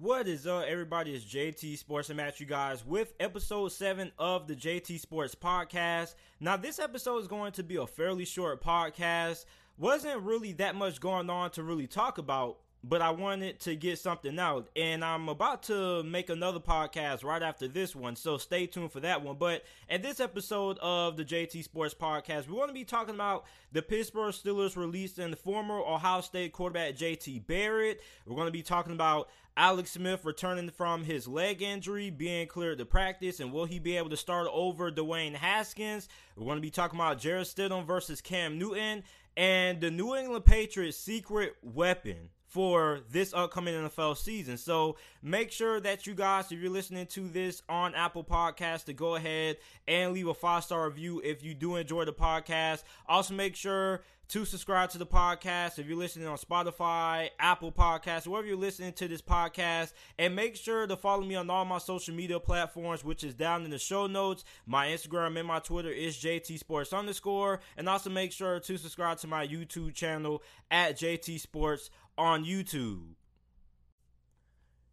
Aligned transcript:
What 0.00 0.28
is 0.28 0.46
up, 0.46 0.64
everybody? 0.68 1.12
It's 1.12 1.24
JT 1.24 1.76
Sports 1.76 2.08
and 2.08 2.16
Match 2.18 2.38
you 2.38 2.46
guys 2.46 2.86
with 2.86 3.14
episode 3.18 3.72
7 3.72 4.12
of 4.16 4.46
the 4.46 4.54
JT 4.54 5.00
Sports 5.00 5.34
Podcast. 5.34 6.14
Now, 6.38 6.56
this 6.56 6.78
episode 6.78 7.18
is 7.18 7.26
going 7.26 7.50
to 7.52 7.64
be 7.64 7.74
a 7.74 7.86
fairly 7.86 8.24
short 8.24 8.62
podcast. 8.62 9.44
Wasn't 9.76 10.22
really 10.22 10.52
that 10.52 10.76
much 10.76 11.00
going 11.00 11.28
on 11.28 11.50
to 11.50 11.64
really 11.64 11.88
talk 11.88 12.18
about, 12.18 12.58
but 12.84 13.02
I 13.02 13.10
wanted 13.10 13.60
to 13.60 13.74
get 13.74 13.98
something 13.98 14.38
out. 14.38 14.68
And 14.76 15.04
I'm 15.04 15.28
about 15.28 15.64
to 15.64 16.02
make 16.04 16.30
another 16.30 16.60
podcast 16.60 17.24
right 17.24 17.42
after 17.42 17.68
this 17.68 17.94
one, 17.94 18.16
so 18.16 18.38
stay 18.38 18.66
tuned 18.66 18.92
for 18.92 19.00
that 19.00 19.22
one. 19.22 19.36
But 19.36 19.64
in 19.88 20.02
this 20.02 20.20
episode 20.20 20.78
of 20.78 21.16
the 21.16 21.24
JT 21.24 21.64
Sports 21.64 21.94
Podcast, 21.94 22.46
we 22.46 22.54
want 22.54 22.68
to 22.68 22.74
be 22.74 22.84
talking 22.84 23.14
about 23.14 23.46
the 23.72 23.82
Pittsburgh 23.82 24.32
Steelers 24.32 24.76
releasing 24.76 25.30
the 25.30 25.36
former 25.36 25.78
Ohio 25.78 26.20
State 26.20 26.52
quarterback 26.52 26.94
JT 26.94 27.46
Barrett. 27.46 28.00
We're 28.26 28.36
going 28.36 28.46
to 28.46 28.52
be 28.52 28.62
talking 28.62 28.92
about 28.92 29.28
Alex 29.56 29.90
Smith 29.90 30.24
returning 30.24 30.70
from 30.70 31.02
his 31.02 31.26
leg 31.26 31.62
injury, 31.62 32.10
being 32.10 32.46
cleared 32.46 32.78
to 32.78 32.86
practice, 32.86 33.40
and 33.40 33.52
will 33.52 33.64
he 33.64 33.80
be 33.80 33.96
able 33.96 34.10
to 34.10 34.16
start 34.16 34.46
over 34.52 34.92
Dwayne 34.92 35.34
Haskins? 35.34 36.08
We're 36.36 36.44
going 36.44 36.58
to 36.58 36.62
be 36.62 36.70
talking 36.70 36.98
about 36.98 37.18
Jarrett 37.18 37.48
Stidham 37.48 37.84
versus 37.84 38.20
Cam 38.20 38.56
Newton 38.56 39.02
and 39.36 39.80
the 39.80 39.90
New 39.90 40.14
England 40.14 40.44
Patriots' 40.44 40.96
secret 40.96 41.56
weapon 41.62 42.30
for 42.58 42.98
this 43.12 43.32
upcoming 43.34 43.72
NFL 43.72 44.16
season. 44.16 44.56
So 44.56 44.96
make 45.22 45.52
sure 45.52 45.78
that 45.78 46.08
you 46.08 46.14
guys, 46.16 46.50
if 46.50 46.58
you're 46.58 46.72
listening 46.72 47.06
to 47.06 47.28
this 47.28 47.62
on 47.68 47.94
Apple 47.94 48.24
Podcast, 48.24 48.86
to 48.86 48.92
go 48.92 49.14
ahead 49.14 49.58
and 49.86 50.12
leave 50.12 50.26
a 50.26 50.34
five 50.34 50.64
star 50.64 50.88
review 50.88 51.22
if 51.24 51.44
you 51.44 51.54
do 51.54 51.76
enjoy 51.76 52.04
the 52.04 52.12
podcast. 52.12 52.82
Also, 53.08 53.32
make 53.32 53.54
sure 53.54 54.00
to 54.30 54.44
subscribe 54.44 54.90
to 54.90 54.98
the 54.98 55.06
podcast 55.06 55.78
if 55.78 55.86
you're 55.86 55.96
listening 55.96 56.26
on 56.26 56.36
Spotify, 56.36 57.30
Apple 57.38 57.72
Podcasts, 57.72 58.26
wherever 58.26 58.46
you're 58.46 58.58
listening 58.58 58.92
to 58.94 59.08
this 59.08 59.22
podcast. 59.22 59.92
And 60.18 60.34
make 60.36 60.56
sure 60.56 60.86
to 60.86 60.96
follow 60.96 61.24
me 61.24 61.36
on 61.36 61.48
all 61.48 61.64
my 61.64 61.78
social 61.78 62.14
media 62.14 62.38
platforms, 62.40 63.04
which 63.04 63.24
is 63.24 63.34
down 63.34 63.64
in 63.64 63.70
the 63.70 63.78
show 63.78 64.06
notes. 64.06 64.44
My 64.66 64.88
Instagram 64.88 65.38
and 65.38 65.46
my 65.46 65.60
Twitter 65.60 65.90
is 65.90 66.16
JT 66.16 66.58
Sports 66.58 66.92
underscore. 66.92 67.60
And 67.76 67.88
also 67.88 68.10
make 68.10 68.32
sure 68.32 68.60
to 68.60 68.76
subscribe 68.76 69.18
to 69.18 69.28
my 69.28 69.46
YouTube 69.46 69.94
channel 69.94 70.42
at 70.70 70.98
JT 70.98 71.40
Sports 71.40 71.88
on 72.18 72.44
YouTube. 72.44 73.14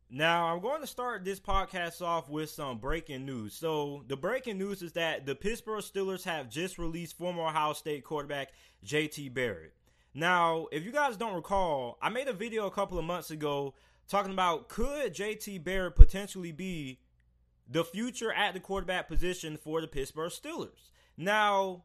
Now, 0.10 0.48
I'm 0.48 0.62
going 0.62 0.82
to 0.82 0.88
start 0.88 1.26
this 1.26 1.40
podcast 1.40 2.02
off 2.02 2.30
with 2.30 2.50
some 2.52 2.78
breaking 2.78 3.26
news. 3.26 3.56
So, 3.56 4.04
the 4.08 4.16
breaking 4.16 4.60
news 4.60 4.82
is 4.82 4.94
that 4.94 5.26
the 5.26 5.36
Pittsburgh 5.36 5.84
Steelers 5.84 6.24
have 6.24 6.50
just 6.50 6.78
released 6.78 7.18
former 7.18 7.42
Ohio 7.42 7.74
State 7.74 8.04
quarterback 8.04 8.52
JT 8.86 9.34
Barrett. 9.34 9.74
Now, 10.14 10.68
if 10.72 10.86
you 10.86 10.92
guys 10.92 11.18
don't 11.18 11.34
recall, 11.34 11.98
I 12.02 12.10
made 12.10 12.28
a 12.28 12.34
video 12.34 12.68
a 12.68 12.72
couple 12.72 13.00
of 13.00 13.04
months 13.04 13.32
ago 13.32 13.74
talking 14.08 14.32
about 14.32 14.70
could 14.70 15.14
JT 15.14 15.64
Barrett 15.64 15.96
potentially 15.96 16.52
be 16.52 17.00
the 17.68 17.84
future 17.84 18.32
at 18.32 18.54
the 18.54 18.60
quarterback 18.60 19.08
position 19.08 19.58
for 19.58 19.82
the 19.82 19.88
Pittsburgh 19.88 20.32
Steelers. 20.32 20.92
Now, 21.18 21.84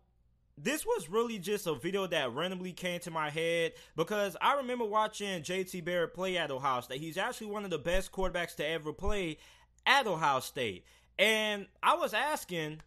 this 0.63 0.85
was 0.85 1.09
really 1.09 1.39
just 1.39 1.67
a 1.67 1.75
video 1.75 2.07
that 2.07 2.33
randomly 2.33 2.73
came 2.73 3.01
to 3.01 3.11
my 3.11 3.31
head 3.31 3.73
because 3.97 4.37
I 4.41 4.57
remember 4.57 4.85
watching 4.85 5.43
JT 5.43 5.85
Barrett 5.85 6.15
play 6.15 6.37
at 6.37 6.51
Ohio 6.51 6.81
State. 6.81 7.01
He's 7.01 7.19
actually 7.19 7.49
one 7.49 7.65
of 7.65 7.71
the 7.71 7.79
best 7.79 8.13
quarterbacks 8.13 8.55
to 8.57 8.67
ever 8.67 8.93
play 8.93 9.39
at 9.87 10.07
Ohio 10.07 10.41
State. 10.41 10.85
And 11.19 11.67
I 11.83 11.97
was 11.97 12.15
asking, 12.15 12.81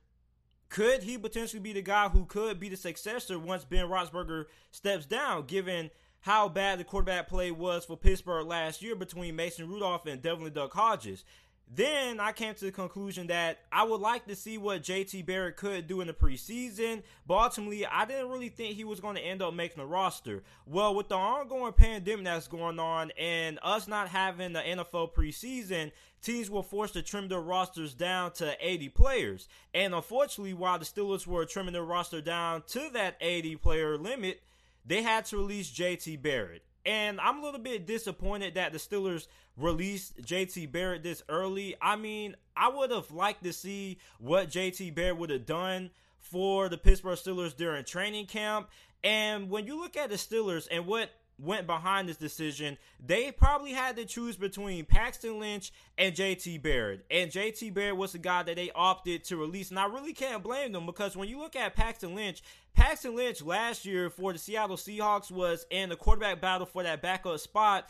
could 0.70 1.04
he 1.04 1.18
potentially 1.18 1.62
be 1.62 1.74
the 1.74 1.82
guy 1.82 2.10
who 2.10 2.26
could 2.26 2.60
be 2.60 2.70
the 2.70 2.78
successor 2.78 3.38
once 3.38 3.64
Ben 3.64 3.88
Roethlisberger 3.88 4.46
steps 4.72 5.06
down, 5.06 5.46
given 5.46 5.92
how 6.22 6.50
bad 6.50 6.80
the 6.80 6.84
quarterback 6.84 7.28
play 7.28 7.52
was 7.52 7.86
for 7.86 7.98
Pittsburgh 7.98 8.48
last 8.48 8.82
year 8.82 8.96
between 8.96 9.36
Mason 9.36 9.70
Rudolph 9.70 10.06
and 10.06 10.22
Devlin 10.22 10.54
Duck 10.54 10.74
Hodges? 10.74 11.24
Then 11.76 12.20
I 12.20 12.34
came 12.34 12.54
to 12.54 12.66
the 12.66 12.72
conclusion 12.72 13.28
that 13.28 13.60
I 13.72 13.84
would 13.84 14.00
like 14.00 14.28
to 14.28 14.36
see 14.36 14.60
what 14.60 14.84
JT 14.84 15.26
Barrett 15.26 15.58
could 15.58 15.88
do 15.88 16.02
in 16.02 16.08
the 16.08 16.14
preseason, 16.14 17.02
but 17.26 17.36
ultimately 17.36 17.86
I 17.86 18.06
didn't 18.06 18.30
really 18.30 18.50
think 18.50 18.76
he 18.76 18.84
was 18.84 19.00
going 19.00 19.16
to 19.16 19.22
end 19.22 19.42
up 19.42 19.56
making 19.56 19.78
the 19.78 19.88
roster. 19.88 20.44
Well, 20.68 20.94
with 20.94 21.10
the 21.10 21.16
ongoing 21.16 21.74
pandemic 21.74 22.26
that's 22.26 22.48
going 22.48 22.80
on 22.80 23.12
and 23.18 23.58
us 23.64 23.88
not 23.88 24.10
having 24.10 24.54
the 24.54 24.62
NFL 24.62 25.14
preseason, 25.14 25.92
teams 26.22 26.50
were 26.50 26.62
forced 26.62 26.94
to 26.94 27.02
trim 27.02 27.28
their 27.28 27.42
rosters 27.42 27.96
down 27.96 28.34
to 28.34 28.56
80 28.60 28.90
players. 28.90 29.48
And 29.74 29.96
unfortunately, 29.96 30.54
while 30.54 30.78
the 30.78 30.86
Steelers 30.86 31.26
were 31.26 31.46
trimming 31.46 31.74
their 31.74 31.84
roster 31.84 32.22
down 32.22 32.64
to 32.68 32.90
that 32.94 33.18
80 33.20 33.56
player 33.56 33.98
limit, 33.98 34.44
they 34.86 35.02
had 35.02 35.26
to 35.26 35.38
release 35.38 35.72
JT 35.72 36.22
Barrett. 36.22 36.64
And 36.86 37.20
I'm 37.22 37.40
a 37.40 37.42
little 37.42 37.60
bit 37.60 37.88
disappointed 37.88 38.56
that 38.56 38.74
the 38.74 38.80
Steelers 38.80 39.28
released 39.58 40.22
JT 40.22 40.72
Barrett 40.72 41.04
this 41.04 41.24
early. 41.30 41.76
I 41.82 41.96
mean, 41.96 42.36
I 42.58 42.70
would 42.70 42.92
have 42.92 43.12
liked 43.12 43.44
to 43.44 43.54
see 43.54 44.00
what 44.20 44.50
JT 44.50 44.94
Barrett 44.94 45.18
would 45.18 45.30
have 45.30 45.46
done 45.46 45.92
for 46.20 46.70
the 46.70 46.78
Pittsburgh 46.78 47.18
Steelers 47.18 47.56
during 47.56 47.86
training 47.86 48.26
camp. 48.26 48.70
And 49.04 49.50
when 49.50 49.68
you 49.68 49.80
look 49.80 49.96
at 49.98 50.10
the 50.10 50.16
Steelers 50.16 50.68
and 50.72 50.86
what 50.86 51.12
went 51.40 51.68
behind 51.68 52.08
this 52.08 52.18
decision, 52.18 52.78
they 53.06 53.32
probably 53.32 53.72
had 53.72 53.96
to 53.98 54.06
choose 54.06 54.38
between 54.38 54.86
Paxton 54.86 55.40
Lynch 55.40 55.72
and 55.98 56.16
JT 56.16 56.62
Barrett. 56.62 57.06
And 57.10 57.32
JT 57.32 57.74
Barrett 57.74 57.98
was 57.98 58.14
the 58.14 58.20
guy 58.20 58.44
that 58.44 58.56
they 58.56 58.72
opted 58.74 59.24
to 59.26 59.38
release. 59.38 59.70
And 59.70 59.80
I 59.80 59.86
really 59.86 60.14
can't 60.14 60.44
blame 60.44 60.72
them 60.72 60.86
because 60.86 61.18
when 61.18 61.30
you 61.30 61.40
look 61.40 61.56
at 61.56 61.76
Paxton 61.76 62.16
Lynch, 62.16 62.44
Paxton 62.74 63.16
Lynch 63.16 63.42
last 63.42 63.86
year 63.86 64.10
for 64.10 64.34
the 64.34 64.40
Seattle 64.40 64.78
Seahawks 64.78 65.32
was 65.32 65.66
in 65.70 65.90
the 65.90 65.96
quarterback 65.96 66.42
battle 66.42 66.66
for 66.66 66.84
that 66.84 67.02
backup 67.02 67.40
spot 67.40 67.90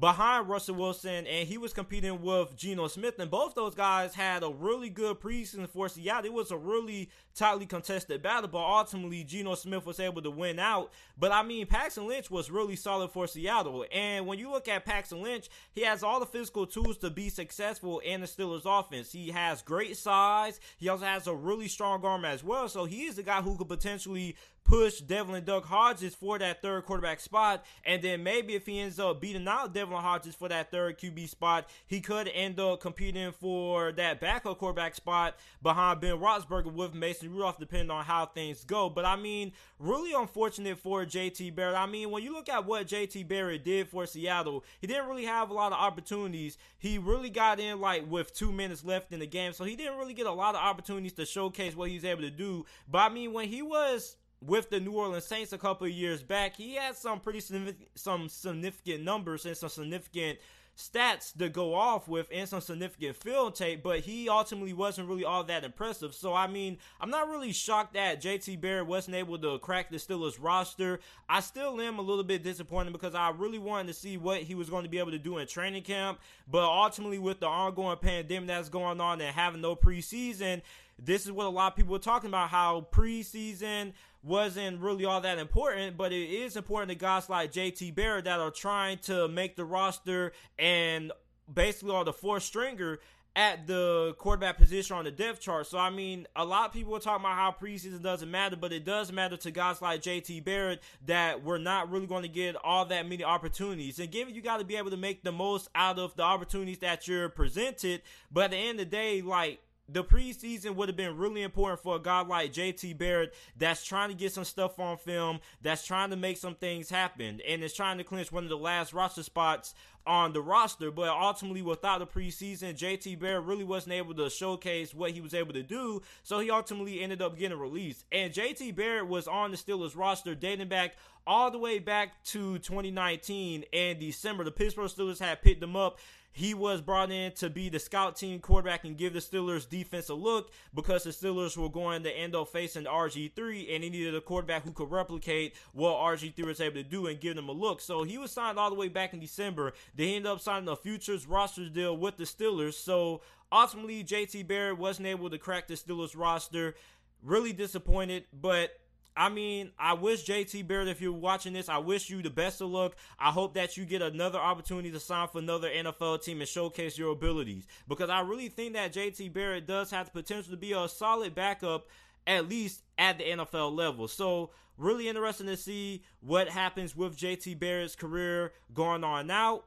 behind 0.00 0.48
Russell 0.48 0.76
Wilson, 0.76 1.26
and 1.26 1.46
he 1.46 1.58
was 1.58 1.74
competing 1.74 2.22
with 2.22 2.56
Geno 2.56 2.88
Smith. 2.88 3.18
And 3.18 3.30
both 3.30 3.54
those 3.54 3.74
guys 3.74 4.14
had 4.14 4.42
a 4.42 4.48
really 4.48 4.88
good 4.88 5.20
preseason 5.20 5.68
for 5.68 5.90
Seattle. 5.90 6.24
It 6.24 6.32
was 6.32 6.50
a 6.50 6.56
really 6.56 7.10
tightly 7.34 7.66
contested 7.66 8.22
battle, 8.22 8.48
but 8.48 8.58
ultimately 8.58 9.24
Geno 9.24 9.54
Smith 9.54 9.84
was 9.84 10.00
able 10.00 10.22
to 10.22 10.30
win 10.30 10.58
out. 10.58 10.90
But 11.18 11.32
I 11.32 11.42
mean, 11.42 11.66
Paxton 11.66 12.08
Lynch 12.08 12.30
was 12.30 12.50
really 12.50 12.76
solid 12.76 13.10
for 13.10 13.26
Seattle. 13.26 13.84
And 13.92 14.26
when 14.26 14.38
you 14.38 14.50
look 14.50 14.68
at 14.68 14.86
Paxton 14.86 15.22
Lynch, 15.22 15.50
he 15.72 15.82
has 15.82 16.02
all 16.02 16.18
the 16.18 16.26
physical 16.26 16.66
tools 16.66 16.96
to 16.98 17.10
be 17.10 17.28
successful 17.28 17.98
in 17.98 18.22
the 18.22 18.26
Steelers 18.26 18.62
offense. 18.64 19.12
He 19.12 19.28
has 19.28 19.60
great 19.60 19.98
size. 19.98 20.60
He 20.78 20.88
also 20.88 21.04
has 21.04 21.26
a 21.26 21.34
really 21.34 21.68
strong 21.68 22.02
arm 22.06 22.24
as 22.24 22.42
well. 22.42 22.68
So 22.68 22.86
he 22.86 23.04
is 23.04 23.18
a 23.18 23.22
guy 23.22 23.42
who 23.42 23.58
could 23.58 23.68
potentially 23.68 24.36
push 24.64 25.00
Devlin 25.00 25.44
Duck 25.44 25.64
Hodges 25.64 26.14
for 26.14 26.38
that 26.38 26.62
third 26.62 26.84
quarterback 26.84 27.20
spot. 27.20 27.64
And 27.84 28.02
then 28.02 28.22
maybe 28.22 28.54
if 28.54 28.66
he 28.66 28.80
ends 28.80 28.98
up 28.98 29.20
beating 29.20 29.48
out 29.48 29.74
Devlin 29.74 30.00
Hodges 30.00 30.34
for 30.34 30.48
that 30.48 30.70
third 30.70 30.98
QB 30.98 31.28
spot, 31.28 31.68
he 31.86 32.00
could 32.00 32.28
end 32.28 32.60
up 32.60 32.80
competing 32.80 33.32
for 33.32 33.92
that 33.92 34.20
backup 34.20 34.58
quarterback 34.58 34.94
spot 34.94 35.36
behind 35.62 36.00
Ben 36.00 36.18
Roethlisberger 36.18 36.72
with 36.72 36.94
Mason 36.94 37.32
Rudolph, 37.32 37.58
depending 37.58 37.90
on 37.90 38.04
how 38.04 38.26
things 38.26 38.64
go. 38.64 38.88
But 38.88 39.04
I 39.04 39.16
mean, 39.16 39.52
really 39.78 40.12
unfortunate 40.12 40.78
for 40.78 41.04
JT 41.04 41.54
Barrett. 41.54 41.76
I 41.76 41.86
mean, 41.86 42.10
when 42.10 42.22
you 42.22 42.32
look 42.32 42.48
at 42.48 42.66
what 42.66 42.86
JT 42.86 43.26
Barrett 43.28 43.64
did 43.64 43.88
for 43.88 44.06
Seattle, 44.06 44.64
he 44.80 44.86
didn't 44.86 45.08
really 45.08 45.24
have 45.24 45.50
a 45.50 45.54
lot 45.54 45.72
of 45.72 45.78
opportunities. 45.78 46.58
He 46.78 46.98
really 46.98 47.30
got 47.30 47.60
in 47.60 47.80
like 47.80 48.08
with 48.08 48.34
two 48.34 48.52
minutes 48.52 48.84
left 48.84 49.12
in 49.12 49.20
the 49.20 49.26
game, 49.26 49.52
so 49.52 49.64
he 49.64 49.76
didn't 49.76 49.98
really 49.98 50.14
get 50.14 50.26
a 50.26 50.32
lot 50.32 50.54
of 50.54 50.60
opportunities 50.60 51.12
to 51.14 51.26
showcase 51.26 51.74
what 51.74 51.88
he 51.88 51.96
was 51.96 52.04
able 52.04 52.22
to 52.22 52.30
do. 52.30 52.66
But 52.88 52.98
I 52.98 53.08
mean, 53.08 53.32
when 53.32 53.48
he 53.48 53.62
was 53.62 54.16
with 54.44 54.70
the 54.70 54.80
New 54.80 54.92
Orleans 54.92 55.24
Saints 55.24 55.52
a 55.52 55.58
couple 55.58 55.86
of 55.86 55.92
years 55.92 56.22
back, 56.22 56.56
he 56.56 56.74
had 56.74 56.96
some 56.96 57.20
pretty 57.20 57.40
significant, 57.40 57.88
some 57.94 58.28
significant 58.28 59.04
numbers 59.04 59.44
and 59.44 59.56
some 59.56 59.68
significant 59.68 60.38
stats 60.76 61.36
to 61.36 61.48
go 61.48 61.74
off 61.74 62.08
with 62.08 62.26
and 62.32 62.48
some 62.48 62.60
significant 62.60 63.16
film 63.16 63.52
tape, 63.52 63.82
but 63.82 64.00
he 64.00 64.28
ultimately 64.28 64.72
wasn't 64.72 65.06
really 65.06 65.24
all 65.24 65.44
that 65.44 65.64
impressive. 65.64 66.14
So, 66.14 66.32
I 66.32 66.46
mean, 66.46 66.78
I'm 67.00 67.10
not 67.10 67.28
really 67.28 67.52
shocked 67.52 67.94
that 67.94 68.22
JT 68.22 68.60
Barrett 68.60 68.86
wasn't 68.86 69.16
able 69.16 69.38
to 69.38 69.58
crack 69.58 69.90
the 69.90 69.98
Steelers 69.98 70.38
roster. 70.40 71.00
I 71.28 71.40
still 71.40 71.80
am 71.80 71.98
a 71.98 72.02
little 72.02 72.24
bit 72.24 72.42
disappointed 72.42 72.92
because 72.92 73.14
I 73.14 73.30
really 73.30 73.58
wanted 73.58 73.88
to 73.88 73.94
see 73.94 74.16
what 74.16 74.42
he 74.42 74.54
was 74.54 74.70
going 74.70 74.84
to 74.84 74.90
be 74.90 74.98
able 74.98 75.10
to 75.10 75.18
do 75.18 75.38
in 75.38 75.46
training 75.46 75.82
camp, 75.82 76.18
but 76.48 76.64
ultimately, 76.64 77.18
with 77.18 77.40
the 77.40 77.46
ongoing 77.46 77.98
pandemic 77.98 78.48
that's 78.48 78.68
going 78.68 79.00
on 79.00 79.20
and 79.20 79.34
having 79.34 79.60
no 79.60 79.76
preseason, 79.76 80.62
this 80.98 81.24
is 81.24 81.32
what 81.32 81.46
a 81.46 81.50
lot 81.50 81.72
of 81.72 81.76
people 81.76 81.92
were 81.92 81.98
talking 81.98 82.28
about 82.28 82.50
how 82.50 82.86
preseason 82.92 83.92
wasn't 84.22 84.80
really 84.80 85.04
all 85.04 85.20
that 85.20 85.38
important, 85.38 85.96
but 85.96 86.12
it 86.12 86.28
is 86.30 86.56
important 86.56 86.90
to 86.90 86.94
guys 86.94 87.28
like 87.28 87.52
JT 87.52 87.94
Barrett 87.94 88.24
that 88.26 88.40
are 88.40 88.50
trying 88.50 88.98
to 88.98 89.28
make 89.28 89.56
the 89.56 89.64
roster 89.64 90.32
and 90.58 91.12
basically 91.52 91.94
are 91.94 92.04
the 92.04 92.12
fourth 92.12 92.42
stringer 92.42 92.98
at 93.36 93.66
the 93.66 94.14
quarterback 94.18 94.58
position 94.58 94.96
on 94.96 95.04
the 95.04 95.10
depth 95.10 95.40
chart. 95.40 95.66
So 95.66 95.78
I 95.78 95.90
mean, 95.90 96.26
a 96.34 96.44
lot 96.44 96.66
of 96.66 96.72
people 96.72 96.94
are 96.96 97.00
talking 97.00 97.24
about 97.24 97.36
how 97.36 97.54
preseason 97.58 98.02
doesn't 98.02 98.30
matter, 98.30 98.56
but 98.56 98.72
it 98.72 98.84
does 98.84 99.12
matter 99.12 99.36
to 99.38 99.50
guys 99.50 99.80
like 99.80 100.02
JT 100.02 100.44
Barrett 100.44 100.82
that 101.06 101.42
we're 101.42 101.58
not 101.58 101.90
really 101.90 102.06
going 102.06 102.22
to 102.22 102.28
get 102.28 102.56
all 102.56 102.84
that 102.86 103.08
many 103.08 103.22
opportunities. 103.22 103.98
And 103.98 104.10
given 104.10 104.34
you 104.34 104.42
got 104.42 104.58
to 104.58 104.64
be 104.64 104.76
able 104.76 104.90
to 104.90 104.96
make 104.96 105.22
the 105.22 105.32
most 105.32 105.68
out 105.74 105.98
of 105.98 106.16
the 106.16 106.22
opportunities 106.22 106.78
that 106.78 107.06
you're 107.06 107.28
presented, 107.28 108.02
but 108.30 108.44
at 108.44 108.50
the 108.50 108.56
end 108.56 108.80
of 108.80 108.90
the 108.90 108.96
day, 108.96 109.22
like 109.22 109.60
the 109.92 110.04
preseason 110.04 110.74
would 110.76 110.88
have 110.88 110.96
been 110.96 111.16
really 111.16 111.42
important 111.42 111.80
for 111.80 111.96
a 111.96 112.00
guy 112.00 112.20
like 112.22 112.52
JT 112.52 112.98
Barrett 112.98 113.34
that's 113.56 113.84
trying 113.84 114.08
to 114.08 114.14
get 114.14 114.32
some 114.32 114.44
stuff 114.44 114.78
on 114.78 114.96
film, 114.98 115.40
that's 115.62 115.86
trying 115.86 116.10
to 116.10 116.16
make 116.16 116.36
some 116.36 116.54
things 116.54 116.90
happen, 116.90 117.40
and 117.46 117.62
is 117.62 117.74
trying 117.74 117.98
to 117.98 118.04
clinch 118.04 118.32
one 118.32 118.44
of 118.44 118.50
the 118.50 118.58
last 118.58 118.92
roster 118.92 119.22
spots 119.22 119.74
on 120.06 120.32
the 120.32 120.40
roster. 120.40 120.90
But 120.90 121.08
ultimately, 121.08 121.62
without 121.62 121.98
the 121.98 122.06
preseason, 122.06 122.76
JT 122.76 123.18
Barrett 123.18 123.44
really 123.44 123.64
wasn't 123.64 123.94
able 123.94 124.14
to 124.14 124.30
showcase 124.30 124.94
what 124.94 125.12
he 125.12 125.20
was 125.20 125.34
able 125.34 125.52
to 125.52 125.62
do. 125.62 126.02
So 126.22 126.40
he 126.40 126.50
ultimately 126.50 127.00
ended 127.00 127.22
up 127.22 127.38
getting 127.38 127.58
released. 127.58 128.04
And 128.12 128.32
JT 128.32 128.74
Barrett 128.74 129.08
was 129.08 129.28
on 129.28 129.50
the 129.50 129.56
Steelers 129.56 129.96
roster 129.96 130.34
dating 130.34 130.68
back 130.68 130.96
all 131.26 131.50
the 131.50 131.58
way 131.58 131.78
back 131.78 132.24
to 132.24 132.58
2019 132.58 133.64
and 133.72 133.98
December. 133.98 134.44
The 134.44 134.50
Pittsburgh 134.50 134.90
Steelers 134.90 135.20
had 135.20 135.42
picked 135.42 135.62
him 135.62 135.76
up 135.76 135.98
he 136.32 136.54
was 136.54 136.80
brought 136.80 137.10
in 137.10 137.32
to 137.32 137.50
be 137.50 137.68
the 137.68 137.78
scout 137.78 138.16
team 138.16 138.38
quarterback 138.38 138.84
and 138.84 138.96
give 138.96 139.12
the 139.12 139.18
Steelers 139.18 139.68
defense 139.68 140.08
a 140.08 140.14
look 140.14 140.50
because 140.72 141.02
the 141.02 141.10
Steelers 141.10 141.56
were 141.56 141.68
going 141.68 142.02
to 142.04 142.10
end 142.10 142.36
up 142.36 142.48
facing 142.48 142.84
RG3 142.84 143.74
and 143.74 143.82
he 143.82 143.90
needed 143.90 144.14
a 144.14 144.20
quarterback 144.20 144.64
who 144.64 144.72
could 144.72 144.90
replicate 144.90 145.54
what 145.72 145.96
RG3 145.96 146.46
was 146.46 146.60
able 146.60 146.76
to 146.76 146.82
do 146.82 147.08
and 147.08 147.20
give 147.20 147.34
them 147.34 147.48
a 147.48 147.52
look. 147.52 147.80
So 147.80 148.04
he 148.04 148.16
was 148.16 148.30
signed 148.30 148.58
all 148.58 148.70
the 148.70 148.76
way 148.76 148.88
back 148.88 149.12
in 149.12 149.20
December. 149.20 149.72
They 149.94 150.14
ended 150.14 150.30
up 150.30 150.40
signing 150.40 150.68
a 150.68 150.76
futures 150.76 151.26
roster 151.26 151.68
deal 151.68 151.96
with 151.96 152.16
the 152.16 152.24
Steelers. 152.24 152.74
So 152.74 153.22
ultimately, 153.50 154.04
JT 154.04 154.46
Barrett 154.46 154.78
wasn't 154.78 155.08
able 155.08 155.30
to 155.30 155.38
crack 155.38 155.66
the 155.66 155.74
Steelers 155.74 156.16
roster. 156.16 156.74
Really 157.22 157.52
disappointed, 157.52 158.24
but 158.32 158.79
I 159.16 159.28
mean, 159.28 159.72
I 159.78 159.94
wish 159.94 160.24
JT 160.24 160.66
Barrett, 160.66 160.88
if 160.88 161.00
you're 161.00 161.12
watching 161.12 161.52
this, 161.52 161.68
I 161.68 161.78
wish 161.78 162.08
you 162.08 162.22
the 162.22 162.30
best 162.30 162.60
of 162.60 162.70
luck. 162.70 162.96
I 163.18 163.30
hope 163.30 163.54
that 163.54 163.76
you 163.76 163.84
get 163.84 164.02
another 164.02 164.38
opportunity 164.38 164.90
to 164.92 165.00
sign 165.00 165.28
for 165.28 165.38
another 165.38 165.68
NFL 165.68 166.22
team 166.22 166.40
and 166.40 166.48
showcase 166.48 166.96
your 166.96 167.12
abilities. 167.12 167.66
Because 167.88 168.08
I 168.08 168.20
really 168.20 168.48
think 168.48 168.74
that 168.74 168.92
JT 168.92 169.32
Barrett 169.32 169.66
does 169.66 169.90
have 169.90 170.06
the 170.06 170.22
potential 170.22 170.52
to 170.52 170.56
be 170.56 170.72
a 170.72 170.88
solid 170.88 171.34
backup, 171.34 171.88
at 172.26 172.48
least 172.48 172.82
at 172.98 173.18
the 173.18 173.24
NFL 173.24 173.74
level. 173.74 174.06
So, 174.06 174.50
really 174.76 175.08
interesting 175.08 175.48
to 175.48 175.56
see 175.56 176.02
what 176.20 176.48
happens 176.48 176.96
with 176.96 177.16
JT 177.16 177.58
Barrett's 177.58 177.96
career 177.96 178.52
going 178.72 179.04
on. 179.04 179.26
Now, 179.26 179.64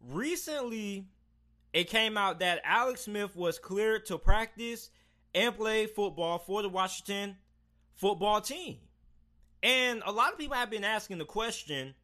recently, 0.00 1.06
it 1.72 1.88
came 1.90 2.16
out 2.16 2.40
that 2.40 2.62
Alex 2.64 3.02
Smith 3.02 3.36
was 3.36 3.58
cleared 3.58 4.06
to 4.06 4.18
practice 4.18 4.90
and 5.34 5.56
play 5.56 5.86
football 5.86 6.38
for 6.38 6.62
the 6.62 6.68
Washington 6.68 7.36
football 7.94 8.40
team. 8.40 8.78
And 9.62 10.02
a 10.04 10.12
lot 10.12 10.32
of 10.32 10.38
people 10.38 10.56
have 10.56 10.70
been 10.70 10.84
asking 10.84 11.18
the 11.18 11.24
question 11.24 11.94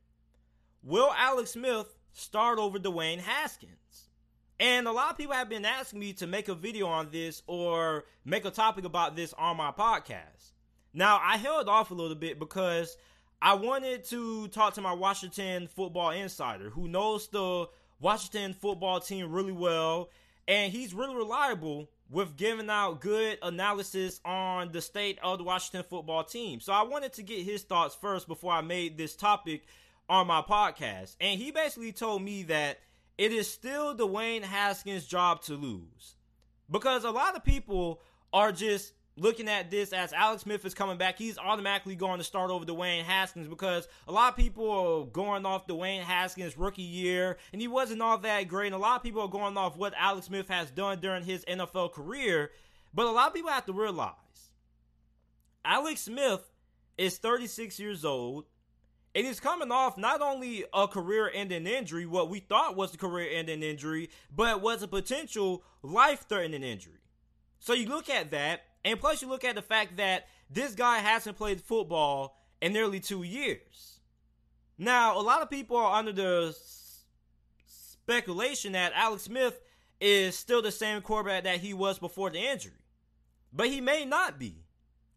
Will 0.82 1.12
Alex 1.17 1.53
Smith 1.53 1.94
start 2.12 2.59
over 2.59 2.79
Dwayne 2.79 3.19
Haskins? 3.19 4.09
And 4.59 4.87
a 4.87 4.93
lot 4.93 5.11
of 5.11 5.17
people 5.17 5.35
have 5.35 5.49
been 5.49 5.65
asking 5.65 6.00
me 6.00 6.12
to 6.15 6.27
make 6.27 6.49
a 6.49 6.55
video 6.55 6.87
on 6.87 7.11
this 7.11 7.43
or 7.47 8.05
make 8.25 8.44
a 8.44 8.50
topic 8.50 8.85
about 8.85 9.17
this 9.17 9.32
on 9.38 9.56
my 9.56 9.73
podcast. 9.73 10.53
Now, 10.93 11.21
I 11.23 11.38
held 11.38 11.69
off 11.69 11.91
a 11.91 11.94
little 11.94 12.17
bit 12.17 12.38
because 12.38 12.97
I 13.41 13.55
wanted 13.55 14.05
to 14.06 14.49
talk 14.49 14.75
to 14.75 14.82
my 14.82 14.93
Washington 14.93 15.67
football 15.69 16.11
insider 16.11 16.69
who 16.69 16.88
knows 16.88 17.29
the 17.29 17.69
Washington 18.00 18.53
football 18.55 19.00
team 19.00 19.32
really 19.32 19.53
well, 19.53 20.11
and 20.47 20.73
he's 20.73 20.93
really 20.93 21.15
reliable 21.15 21.88
with 22.11 22.37
giving 22.37 22.69
out 22.69 23.01
good 23.01 23.39
analysis 23.41 24.21
on 24.25 24.73
the 24.73 24.81
state 24.81 25.19
of 25.23 25.39
the 25.39 25.45
Washington 25.45 25.85
football 25.89 26.25
team. 26.25 26.61
So 26.61 26.73
I 26.73 26.83
wanted 26.83 27.12
to 27.15 27.23
get 27.23 27.45
his 27.45 27.62
thoughts 27.62 27.95
first 27.95 28.27
before 28.27 28.53
I 28.53 28.62
made 28.62 28.99
this 28.99 29.15
topic 29.15 29.62
on 30.09 30.27
my 30.27 30.43
podcast. 30.43 31.17
And 31.21 31.41
he 31.41 31.53
basically 31.53 31.93
told 31.93 32.23
me 32.23 32.43
that 32.45 32.81
it 33.17 33.33
is 33.33 33.49
still 33.49 33.95
Dwayne 33.95 34.43
Haskins' 34.43 35.07
job 35.07 35.43
to 35.43 35.55
lose. 35.55 36.17
Because 36.69 37.05
a 37.05 37.11
lot 37.11 37.37
of 37.37 37.45
people 37.45 38.01
are 38.33 38.51
just 38.51 38.93
looking 39.20 39.49
at 39.49 39.70
this 39.70 39.93
as 39.93 40.14
Alex 40.14 40.43
Smith 40.43 40.64
is 40.64 40.72
coming 40.72 40.96
back, 40.96 41.19
he's 41.19 41.37
automatically 41.37 41.94
going 41.94 42.19
to 42.19 42.25
start 42.25 42.50
over 42.50 42.64
Dwayne 42.64 43.05
Haskins 43.05 43.46
because 43.46 43.87
a 44.08 44.12
lot 44.12 44.31
of 44.31 44.37
people 44.37 44.70
are 44.70 45.05
going 45.05 45.44
off 45.44 45.67
Dwayne 45.67 46.00
Haskins' 46.00 46.56
rookie 46.56 46.82
year, 46.82 47.37
and 47.52 47.61
he 47.61 47.69
wasn't 47.69 48.00
all 48.00 48.17
that 48.19 48.49
great. 48.49 48.67
And 48.67 48.75
a 48.75 48.78
lot 48.78 48.96
of 48.96 49.02
people 49.02 49.20
are 49.22 49.28
going 49.28 49.56
off 49.58 49.76
what 49.76 49.93
Alex 49.96 50.26
Smith 50.26 50.49
has 50.49 50.70
done 50.70 51.00
during 51.00 51.22
his 51.22 51.44
NFL 51.44 51.93
career. 51.93 52.50
But 52.94 53.06
a 53.06 53.11
lot 53.11 53.28
of 53.28 53.34
people 53.34 53.50
have 53.50 53.67
to 53.67 53.72
realize 53.75 54.14
Alex 55.64 56.00
Smith 56.00 56.50
is 56.96 57.19
36 57.19 57.78
years 57.78 58.05
old. 58.05 58.46
And 59.12 59.26
he's 59.26 59.40
coming 59.40 59.72
off 59.72 59.99
not 59.99 60.22
only 60.22 60.64
a 60.72 60.87
career 60.87 61.31
ending 61.34 61.67
injury, 61.67 62.06
what 62.06 62.31
we 62.31 62.38
thought 62.38 62.76
was 62.76 62.94
a 62.94 62.96
career 62.96 63.28
ending 63.32 63.62
injury, 63.62 64.08
but 64.34 64.62
was 64.62 64.84
a 64.84 64.88
potential 64.88 65.64
life 65.82 66.26
threatening 66.28 66.62
injury. 66.62 67.00
So 67.58 67.72
you 67.72 67.88
look 67.88 68.08
at 68.08 68.31
that, 68.31 68.62
and 68.85 68.99
plus, 68.99 69.23
you 69.23 69.29
look 69.29 69.44
at 69.44 69.55
the 69.55 69.62
fact 69.62 69.97
that 69.99 70.27
this 70.49 70.75
guy 70.75 70.99
hasn't 70.99 71.37
played 71.37 71.61
football 71.61 72.37
in 72.61 72.73
nearly 72.73 73.00
two 73.00 73.23
years. 73.23 74.00
Now, 74.79 75.19
a 75.19 75.23
lot 75.23 75.43
of 75.43 75.50
people 75.50 75.77
are 75.77 75.99
under 75.99 76.12
the 76.12 76.56
speculation 77.67 78.73
that 78.73 78.93
Alex 78.94 79.25
Smith 79.25 79.61
is 80.00 80.35
still 80.37 80.62
the 80.62 80.73
same 80.73 81.03
quarterback 81.03 81.44
that 81.44 81.61
he 81.61 81.75
was 81.75 81.99
before 81.99 82.31
the 82.31 82.38
injury. 82.38 82.73
But 83.53 83.69
he 83.69 83.81
may 83.81 84.05
not 84.05 84.38
be. 84.38 84.65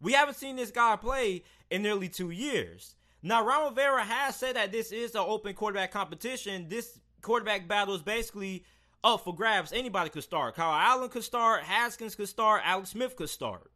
We 0.00 0.12
haven't 0.12 0.36
seen 0.36 0.56
this 0.56 0.70
guy 0.70 0.96
play 0.96 1.44
in 1.70 1.82
nearly 1.82 2.08
two 2.08 2.30
years. 2.30 2.94
Now, 3.22 3.44
Ron 3.44 3.70
Rivera 3.70 4.04
has 4.04 4.36
said 4.36 4.56
that 4.56 4.70
this 4.70 4.92
is 4.92 5.14
an 5.14 5.24
open 5.26 5.54
quarterback 5.54 5.90
competition. 5.92 6.68
This 6.68 7.00
quarterback 7.22 7.66
battle 7.66 7.94
is 7.94 8.02
basically 8.02 8.64
up 9.04 9.22
for 9.22 9.34
grabs. 9.34 9.72
Anybody 9.72 10.10
could 10.10 10.24
start. 10.24 10.56
Kyle 10.56 10.72
Allen 10.72 11.10
could 11.10 11.22
start. 11.22 11.62
Haskins 11.62 12.14
could 12.14 12.28
start. 12.28 12.62
Alex 12.64 12.90
Smith 12.90 13.14
could 13.14 13.28
start. 13.28 13.70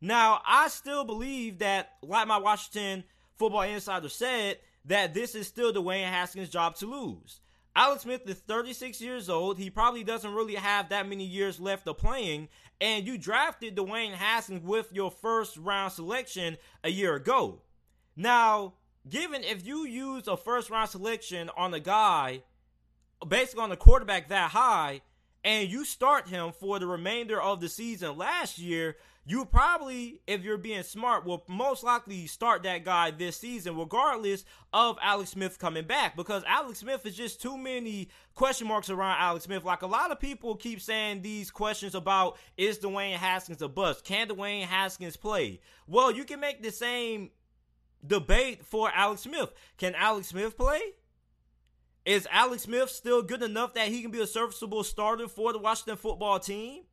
Now, 0.00 0.40
I 0.46 0.68
still 0.68 1.04
believe 1.04 1.58
that, 1.58 1.90
like 2.02 2.26
my 2.26 2.38
Washington 2.38 3.04
football 3.36 3.62
insider 3.62 4.08
said, 4.08 4.58
that 4.86 5.12
this 5.12 5.34
is 5.34 5.46
still 5.46 5.72
Dwayne 5.72 6.04
Haskins' 6.04 6.48
job 6.48 6.76
to 6.76 6.86
lose. 6.86 7.40
Alex 7.76 8.02
Smith 8.02 8.22
is 8.28 8.38
36 8.38 9.00
years 9.00 9.28
old. 9.28 9.58
He 9.58 9.70
probably 9.70 10.02
doesn't 10.02 10.34
really 10.34 10.54
have 10.54 10.88
that 10.88 11.08
many 11.08 11.24
years 11.24 11.60
left 11.60 11.86
of 11.86 11.98
playing. 11.98 12.48
And 12.80 13.06
you 13.06 13.18
drafted 13.18 13.76
Dwayne 13.76 14.12
Haskins 14.12 14.64
with 14.64 14.92
your 14.92 15.10
first 15.10 15.56
round 15.56 15.92
selection 15.92 16.56
a 16.82 16.90
year 16.90 17.14
ago. 17.14 17.60
Now, 18.16 18.74
given 19.08 19.44
if 19.44 19.66
you 19.66 19.86
use 19.86 20.26
a 20.28 20.36
first 20.36 20.70
round 20.70 20.90
selection 20.90 21.50
on 21.56 21.72
a 21.74 21.80
guy 21.80 22.42
basically 23.26 23.64
on 23.64 23.72
a 23.72 23.76
quarterback 23.76 24.28
that 24.28 24.50
high 24.50 25.02
and 25.44 25.68
you 25.68 25.84
start 25.84 26.28
him 26.28 26.52
for 26.52 26.78
the 26.78 26.86
remainder 26.86 27.40
of 27.40 27.60
the 27.60 27.68
season 27.68 28.16
last 28.16 28.58
year, 28.58 28.96
you 29.26 29.44
probably, 29.44 30.20
if 30.26 30.42
you're 30.42 30.58
being 30.58 30.82
smart, 30.82 31.24
will 31.24 31.44
most 31.46 31.84
likely 31.84 32.26
start 32.26 32.62
that 32.62 32.84
guy 32.84 33.10
this 33.10 33.36
season, 33.36 33.76
regardless 33.76 34.44
of 34.72 34.98
Alex 35.00 35.30
Smith 35.30 35.58
coming 35.58 35.84
back. 35.84 36.16
Because 36.16 36.42
Alex 36.46 36.80
Smith 36.80 37.04
is 37.06 37.16
just 37.16 37.40
too 37.40 37.56
many 37.56 38.08
question 38.34 38.66
marks 38.66 38.90
around 38.90 39.18
Alex 39.20 39.44
Smith. 39.44 39.64
Like 39.64 39.82
a 39.82 39.86
lot 39.86 40.10
of 40.10 40.20
people 40.20 40.56
keep 40.56 40.80
saying 40.80 41.22
these 41.22 41.50
questions 41.50 41.94
about 41.94 42.38
is 42.56 42.78
Dwayne 42.78 43.14
Haskins 43.14 43.62
a 43.62 43.68
bust? 43.68 44.04
Can 44.04 44.28
Dwayne 44.28 44.64
Haskins 44.64 45.16
play? 45.16 45.60
Well, 45.86 46.10
you 46.10 46.24
can 46.24 46.40
make 46.40 46.62
the 46.62 46.72
same 46.72 47.30
debate 48.04 48.64
for 48.64 48.90
Alex 48.92 49.22
Smith. 49.22 49.52
Can 49.76 49.94
Alex 49.94 50.28
Smith 50.28 50.56
play? 50.56 50.80
Is 52.04 52.26
Alex 52.30 52.62
Smith 52.62 52.90
still 52.90 53.22
good 53.22 53.42
enough 53.42 53.74
that 53.74 53.88
he 53.88 54.00
can 54.00 54.10
be 54.10 54.20
a 54.20 54.26
serviceable 54.26 54.84
starter 54.84 55.28
for 55.28 55.52
the 55.52 55.58
Washington 55.58 55.96
football 55.96 56.38
team? 56.38 56.84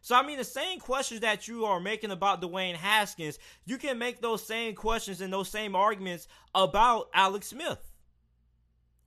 So, 0.00 0.14
I 0.14 0.24
mean, 0.24 0.38
the 0.38 0.44
same 0.44 0.78
questions 0.78 1.22
that 1.22 1.48
you 1.48 1.64
are 1.64 1.80
making 1.80 2.12
about 2.12 2.40
Dwayne 2.40 2.76
Haskins, 2.76 3.40
you 3.64 3.76
can 3.76 3.98
make 3.98 4.20
those 4.20 4.46
same 4.46 4.76
questions 4.76 5.20
and 5.20 5.32
those 5.32 5.48
same 5.48 5.74
arguments 5.74 6.28
about 6.54 7.08
Alex 7.12 7.48
Smith. 7.48 7.80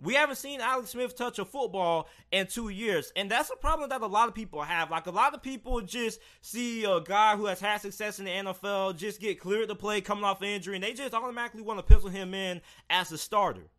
We 0.01 0.13
haven't 0.13 0.35
seen 0.35 0.59
Alex 0.59 0.89
Smith 0.89 1.15
touch 1.15 1.39
a 1.39 1.45
football 1.45 2.09
in 2.33 2.47
two 2.47 2.67
years. 2.67 3.13
And 3.15 3.31
that's 3.31 3.49
a 3.49 3.55
problem 3.55 3.89
that 3.89 4.01
a 4.01 4.07
lot 4.07 4.27
of 4.27 4.35
people 4.35 4.61
have. 4.61 4.91
Like, 4.91 5.07
a 5.07 5.11
lot 5.11 5.33
of 5.33 5.41
people 5.41 5.79
just 5.79 6.19
see 6.41 6.83
a 6.83 6.99
guy 6.99 7.37
who 7.37 7.45
has 7.45 7.61
had 7.61 7.79
success 7.79 8.19
in 8.19 8.25
the 8.25 8.31
NFL 8.31 8.97
just 8.97 9.21
get 9.21 9.39
cleared 9.39 9.69
to 9.69 9.75
play 9.75 10.01
coming 10.01 10.25
off 10.25 10.43
injury, 10.43 10.75
and 10.75 10.83
they 10.83 10.91
just 10.91 11.13
automatically 11.13 11.61
want 11.61 11.79
to 11.79 11.83
pencil 11.83 12.09
him 12.09 12.33
in 12.33 12.59
as 12.89 13.09
a 13.13 13.17
starter. 13.17 13.69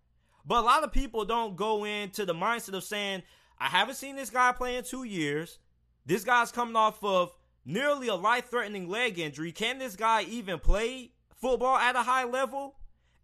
But 0.47 0.59
a 0.59 0.67
lot 0.67 0.85
of 0.85 0.93
people 0.93 1.25
don't 1.25 1.57
go 1.57 1.85
into 1.85 2.25
the 2.25 2.35
mindset 2.35 2.75
of 2.75 2.85
saying, 2.85 3.23
I 3.59 3.67
haven't 3.67 3.97
seen 3.97 4.17
this 4.17 4.31
guy 4.31 4.53
play 4.53 4.77
in 4.77 4.85
two 4.85 5.05
years. 5.05 5.59
This 6.07 6.25
guy's 6.25 6.51
coming 6.51 6.77
off 6.77 7.05
of 7.05 7.33
nearly 7.65 8.09
a 8.09 8.15
life 8.15 8.51
threatening 8.51 8.89
leg 8.89 9.19
injury. 9.19 9.53
Can 9.53 9.79
this 9.79 9.97
guy 9.97 10.23
even 10.23 10.59
play 10.59 11.13
football 11.41 11.77
at 11.77 11.97
a 11.97 12.03
high 12.03 12.25
level? 12.25 12.77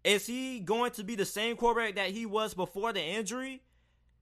Is 0.03 0.27
he 0.27 0.59
going 0.59 0.91
to 0.91 1.03
be 1.03 1.15
the 1.15 1.25
same 1.25 1.57
quarterback 1.57 1.95
that 1.95 2.11
he 2.11 2.25
was 2.25 2.53
before 2.53 2.93
the 2.93 3.01
injury? 3.01 3.63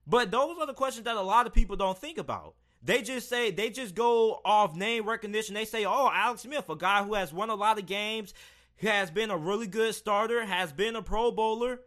But 0.08 0.32
those 0.32 0.58
are 0.60 0.66
the 0.66 0.74
questions 0.74 1.06
that 1.06 1.16
a 1.16 1.22
lot 1.22 1.48
of 1.48 1.54
people 1.54 1.76
don't 1.76 1.98
think 1.98 2.18
about. 2.18 2.56
They 2.82 3.02
just 3.02 3.28
say, 3.28 3.52
they 3.52 3.70
just 3.70 3.96
go 3.96 4.40
off 4.46 4.76
name 4.76 5.08
recognition. 5.08 5.56
They 5.56 5.66
say, 5.66 5.86
oh, 5.86 6.10
Alex 6.14 6.44
Smith, 6.44 6.70
a 6.70 6.76
guy 6.76 7.04
who 7.04 7.16
has 7.16 7.34
won 7.34 7.50
a 7.50 7.56
lot 7.56 7.80
of 7.80 7.88
games, 7.88 8.34
has 8.78 9.10
been 9.10 9.32
a 9.32 9.38
really 9.38 9.68
good 9.68 9.96
starter, 9.96 10.46
has 10.46 10.72
been 10.72 10.96
a 10.96 11.02
Pro 11.02 11.32
Bowler 11.32 11.80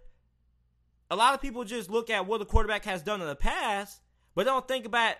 a 1.11 1.17
lot 1.17 1.35
of 1.35 1.41
people 1.41 1.65
just 1.65 1.91
look 1.91 2.11
at 2.11 2.27
what 2.27 2.39
the 2.39 2.45
quarterback 2.45 2.85
has 2.85 3.03
done 3.03 3.21
in 3.21 3.27
the 3.27 3.37
past, 3.37 4.01
but 4.35 4.45
don't 4.45 4.69
think 4.69 4.85
about 4.85 5.15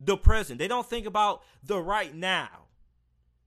the 0.00 0.16
present. 0.16 0.58
They 0.58 0.68
don't 0.68 0.88
think 0.88 1.06
about 1.06 1.42
the 1.62 1.80
right 1.80 2.14
now. 2.14 2.66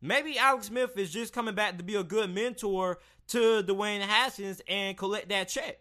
Maybe 0.01 0.37
Alex 0.37 0.67
Smith 0.67 0.97
is 0.97 1.11
just 1.11 1.33
coming 1.33 1.53
back 1.53 1.77
to 1.77 1.83
be 1.83 1.95
a 1.95 2.03
good 2.03 2.33
mentor 2.33 2.99
to 3.27 3.63
Dwayne 3.63 4.01
Haskins 4.01 4.61
and 4.67 4.97
collect 4.97 5.29
that 5.29 5.47
check. 5.47 5.79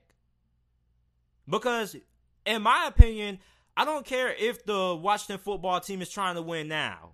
Because, 1.49 1.97
in 2.45 2.63
my 2.63 2.87
opinion, 2.87 3.39
I 3.77 3.85
don't 3.85 4.05
care 4.05 4.33
if 4.33 4.65
the 4.65 4.95
Washington 4.95 5.39
football 5.39 5.81
team 5.81 6.03
is 6.03 6.11
trying 6.11 6.35
to 6.35 6.43
win 6.43 6.69
now. 6.69 7.13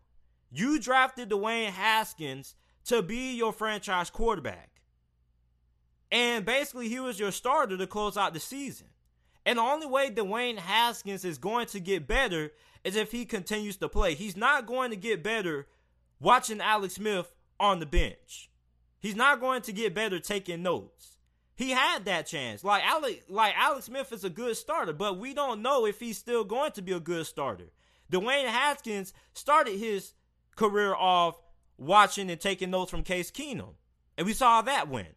You 0.50 0.81
drafted 0.81 1.31
Dwayne 1.31 1.71
Haskins 1.71 2.55
to 2.87 3.03
be 3.03 3.35
your 3.37 3.53
franchise 3.53 4.11
quarterback. 4.11 4.75
And 6.11 6.45
basically, 6.45 6.89
he 6.89 7.01
was 7.01 7.19
your 7.19 7.33
starter 7.33 7.77
to 7.77 7.87
close 7.87 8.17
out 8.17 8.35
the 8.35 8.41
season. 8.41 8.89
And 9.45 9.59
the 9.59 9.63
only 9.63 9.87
way 9.87 10.11
Dwayne 10.11 10.59
Haskins 10.59 11.25
is 11.25 11.39
going 11.39 11.67
to 11.69 11.81
get 11.81 12.07
better 12.07 12.53
is 12.85 12.97
if 12.97 13.13
he 13.13 13.25
continues 13.25 13.77
to 13.79 13.89
play. 13.89 14.15
He's 14.15 14.37
not 14.37 14.67
going 14.67 14.91
to 14.91 14.97
get 14.97 15.23
better 15.23 15.67
watching 16.21 16.61
Alex 16.61 16.95
Smith 16.95 17.33
on 17.59 17.81
the 17.81 17.87
bench. 17.87 18.51
He's 19.01 19.17
not 19.17 19.41
going 19.41 19.63
to 19.63 19.73
get 19.73 19.95
better 19.95 20.19
taking 20.19 20.63
notes. 20.63 21.17
He 21.55 21.71
had 21.71 22.05
that 22.05 22.27
chance. 22.27 22.63
Like 22.63 22.85
Alex, 22.85 23.25
like 23.29 23.55
Alex 23.57 23.87
Smith 23.87 24.13
is 24.13 24.25
a 24.25 24.31
good 24.31 24.57
starter, 24.57 24.93
but 24.93 25.19
we 25.19 25.33
don't 25.33 25.63
know 25.63 25.87
if 25.87 26.01
he's 26.01 26.19
still 26.19 26.45
going 26.45 26.73
to 26.73 26.83
be 26.83 26.93
a 26.93 27.01
good 27.01 27.27
starter. 27.27 27.71
Dwayne 28.13 28.47
Haskins 28.47 29.13
started 29.33 29.79
his 29.79 30.13
career 30.55 30.95
off 30.95 31.41
watching 31.79 32.31
and 32.31 32.41
taking 32.41 32.71
notes 32.71 32.91
from 32.91 33.03
Case 33.03 33.31
Keenum, 33.31 33.75
and 34.17 34.27
we 34.27 34.33
saw 34.33 34.63
that 34.63 34.89
went. 34.89 35.17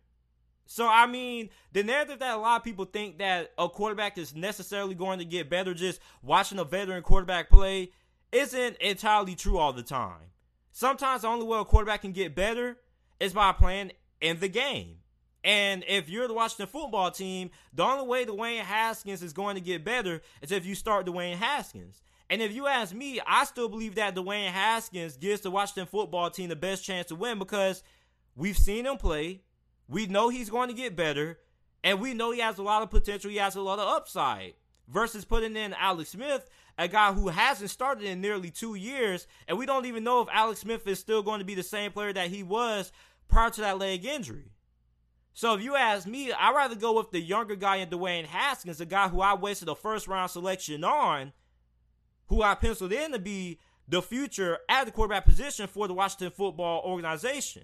So 0.71 0.87
I 0.87 1.07
mean, 1.07 1.49
the 1.73 1.81
narrative 1.81 2.19
that 2.19 2.35
a 2.35 2.37
lot 2.37 2.57
of 2.57 2.63
people 2.63 2.85
think 2.85 3.17
that 3.17 3.53
a 3.57 3.67
quarterback 3.67 4.19
is 4.19 4.35
necessarily 4.35 4.93
going 4.93 5.17
to 5.17 5.25
get 5.25 5.49
better 5.49 5.73
just 5.73 5.99
watching 6.21 6.59
a 6.59 6.63
veteran 6.63 7.01
quarterback 7.01 7.49
play 7.49 7.89
isn't 8.31 8.77
entirely 8.77 9.33
true 9.33 9.57
all 9.57 9.73
the 9.73 9.81
time. 9.81 10.29
Sometimes 10.71 11.23
the 11.23 11.27
only 11.27 11.47
way 11.47 11.57
a 11.57 11.65
quarterback 11.65 12.01
can 12.01 12.11
get 12.11 12.35
better 12.35 12.77
is 13.19 13.33
by 13.33 13.51
playing 13.51 13.93
in 14.21 14.39
the 14.39 14.47
game. 14.47 14.97
And 15.43 15.83
if 15.87 16.07
you're 16.07 16.27
the 16.27 16.35
Washington 16.35 16.67
football 16.67 17.09
team, 17.09 17.49
the 17.73 17.83
only 17.83 18.05
way 18.05 18.25
Dwayne 18.25 18.59
Haskins 18.59 19.23
is 19.23 19.33
going 19.33 19.55
to 19.55 19.61
get 19.61 19.83
better 19.83 20.21
is 20.43 20.51
if 20.51 20.67
you 20.67 20.75
start 20.75 21.07
Dwayne 21.07 21.37
Haskins. 21.37 22.03
And 22.29 22.43
if 22.43 22.53
you 22.53 22.67
ask 22.67 22.93
me, 22.93 23.19
I 23.25 23.45
still 23.45 23.69
believe 23.69 23.95
that 23.95 24.13
Dwayne 24.13 24.49
Haskins 24.49 25.17
gives 25.17 25.41
the 25.41 25.49
Washington 25.49 25.87
football 25.87 26.29
team 26.29 26.49
the 26.49 26.55
best 26.55 26.83
chance 26.83 27.07
to 27.07 27.15
win 27.15 27.39
because 27.39 27.81
we've 28.35 28.55
seen 28.55 28.85
him 28.85 28.97
play. 28.97 29.41
We 29.89 30.05
know 30.05 30.29
he's 30.29 30.51
going 30.51 30.69
to 30.69 30.75
get 30.75 30.95
better, 30.95 31.39
and 31.83 31.99
we 31.99 32.13
know 32.13 32.31
he 32.31 32.39
has 32.39 32.59
a 32.59 32.63
lot 32.63 32.83
of 32.83 32.91
potential. 32.91 33.31
He 33.31 33.37
has 33.37 33.55
a 33.55 33.61
lot 33.61 33.79
of 33.79 33.87
upside. 33.87 34.53
Versus 34.87 35.25
putting 35.25 35.55
in 35.55 35.73
Alex 35.73 36.11
Smith, 36.11 36.49
a 36.77 36.87
guy 36.87 37.11
who 37.11 37.27
hasn't 37.27 37.69
started 37.69 38.05
in 38.05 38.21
nearly 38.21 38.49
two 38.49 38.75
years, 38.75 39.27
and 39.47 39.57
we 39.57 39.65
don't 39.65 39.85
even 39.85 40.03
know 40.03 40.21
if 40.21 40.27
Alex 40.31 40.61
Smith 40.61 40.87
is 40.87 40.99
still 40.99 41.21
going 41.21 41.39
to 41.39 41.45
be 41.45 41.55
the 41.55 41.63
same 41.63 41.91
player 41.91 42.13
that 42.13 42.29
he 42.29 42.41
was 42.41 42.91
prior 43.27 43.49
to 43.49 43.61
that 43.61 43.77
leg 43.77 44.05
injury. 44.05 44.51
So 45.33 45.53
if 45.53 45.61
you 45.61 45.75
ask 45.75 46.07
me, 46.07 46.31
I'd 46.31 46.55
rather 46.55 46.75
go 46.75 46.93
with 46.93 47.11
the 47.11 47.19
younger 47.19 47.55
guy 47.55 47.77
in 47.77 47.89
Dwayne 47.89 48.25
Haskins, 48.25 48.81
a 48.81 48.85
guy 48.85 49.07
who 49.07 49.21
I 49.21 49.35
wasted 49.35 49.69
a 49.69 49.75
first 49.75 50.07
round 50.07 50.31
selection 50.31 50.83
on, 50.83 51.33
who 52.27 52.41
I 52.41 52.55
penciled 52.55 52.93
in 52.93 53.11
to 53.11 53.19
be 53.19 53.59
the 53.87 54.01
future 54.01 54.59
at 54.67 54.85
the 54.85 54.91
quarterback 54.91 55.25
position 55.25 55.67
for 55.67 55.87
the 55.87 55.93
Washington 55.93 56.31
football 56.31 56.81
organization. 56.83 57.63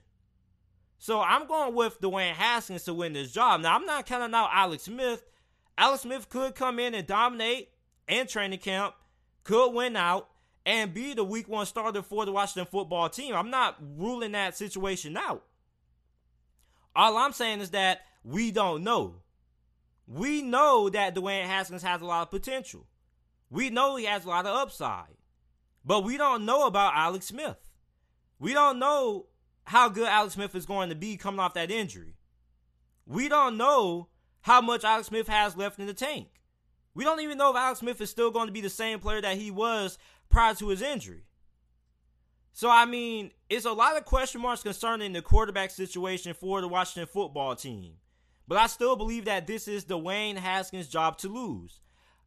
So 1.05 1.21
I'm 1.21 1.45
going 1.45 1.75
with 1.75 2.01
Dwayne 2.01 2.33
Haskins 2.33 2.81
to 2.85 2.93
win 2.95 3.13
this 3.13 3.31
job. 3.31 3.61
Now 3.61 3.75
I'm 3.75 3.85
not 3.85 4.07
counting 4.07 4.33
out 4.33 4.49
Alex 4.51 4.85
Smith. 4.85 5.23
Alex 5.77 6.01
Smith 6.01 6.29
could 6.29 6.55
come 6.55 6.79
in 6.79 6.95
and 6.95 7.05
dominate 7.05 7.69
in 8.07 8.25
training 8.25 8.57
camp, 8.57 8.95
could 9.43 9.69
win 9.69 9.95
out, 9.95 10.29
and 10.65 10.95
be 10.95 11.13
the 11.13 11.23
week 11.23 11.47
one 11.47 11.67
starter 11.67 12.01
for 12.01 12.25
the 12.25 12.31
Washington 12.31 12.65
football 12.65 13.07
team. 13.07 13.35
I'm 13.35 13.51
not 13.51 13.77
ruling 13.95 14.31
that 14.31 14.57
situation 14.57 15.15
out. 15.15 15.43
All 16.95 17.17
I'm 17.17 17.33
saying 17.33 17.59
is 17.59 17.69
that 17.69 18.01
we 18.23 18.49
don't 18.49 18.83
know. 18.83 19.17
We 20.07 20.41
know 20.41 20.89
that 20.89 21.13
Dwayne 21.13 21.45
Haskins 21.45 21.83
has 21.83 22.01
a 22.01 22.05
lot 22.05 22.23
of 22.23 22.31
potential. 22.31 22.87
We 23.51 23.69
know 23.69 23.95
he 23.95 24.05
has 24.05 24.25
a 24.25 24.29
lot 24.29 24.47
of 24.47 24.55
upside. 24.55 25.17
But 25.85 26.03
we 26.03 26.17
don't 26.17 26.45
know 26.45 26.65
about 26.65 26.93
Alex 26.95 27.27
Smith. 27.27 27.59
We 28.39 28.53
don't 28.53 28.79
know 28.79 29.27
how 29.65 29.89
good 29.89 30.07
Alex 30.07 30.35
Smith 30.35 30.55
is 30.55 30.65
going 30.65 30.89
to 30.89 30.95
be 30.95 31.17
coming 31.17 31.39
off 31.39 31.53
that 31.55 31.71
injury. 31.71 32.15
We 33.05 33.29
don't 33.29 33.57
know 33.57 34.07
how 34.41 34.61
much 34.61 34.83
Alex 34.83 35.07
Smith 35.07 35.27
has 35.27 35.57
left 35.57 35.79
in 35.79 35.87
the 35.87 35.93
tank. 35.93 36.27
We 36.93 37.03
don't 37.03 37.19
even 37.19 37.37
know 37.37 37.51
if 37.51 37.57
Alex 37.57 37.79
Smith 37.79 37.99
is 37.99 38.09
still 38.09 38.31
going 38.31 38.47
to 38.47 38.53
be 38.53 38.61
the 38.61 38.69
same 38.69 38.99
player 38.99 39.21
that 39.21 39.37
he 39.37 39.51
was 39.51 39.97
prior 40.29 40.53
to 40.55 40.69
his 40.69 40.81
injury. 40.81 41.23
So, 42.53 42.69
I 42.69 42.85
mean, 42.85 43.31
it's 43.49 43.65
a 43.65 43.73
lot 43.73 43.97
of 43.97 44.05
question 44.05 44.39
marks 44.39 44.63
concerning 44.63 45.11
the 45.11 45.21
quarterback 45.21 45.71
situation 45.71 46.33
for 46.33 46.61
the 46.61 46.69
Washington 46.69 47.09
football 47.11 47.55
team. 47.55 47.95
But 48.47 48.59
I 48.59 48.67
still 48.67 48.95
believe 48.95 49.25
that 49.25 49.47
this 49.47 49.67
is 49.67 49.83
Dwayne 49.83 50.37
Haskins' 50.37 50.87
job 50.87 51.17
to 51.17 51.27
lose. 51.27 51.81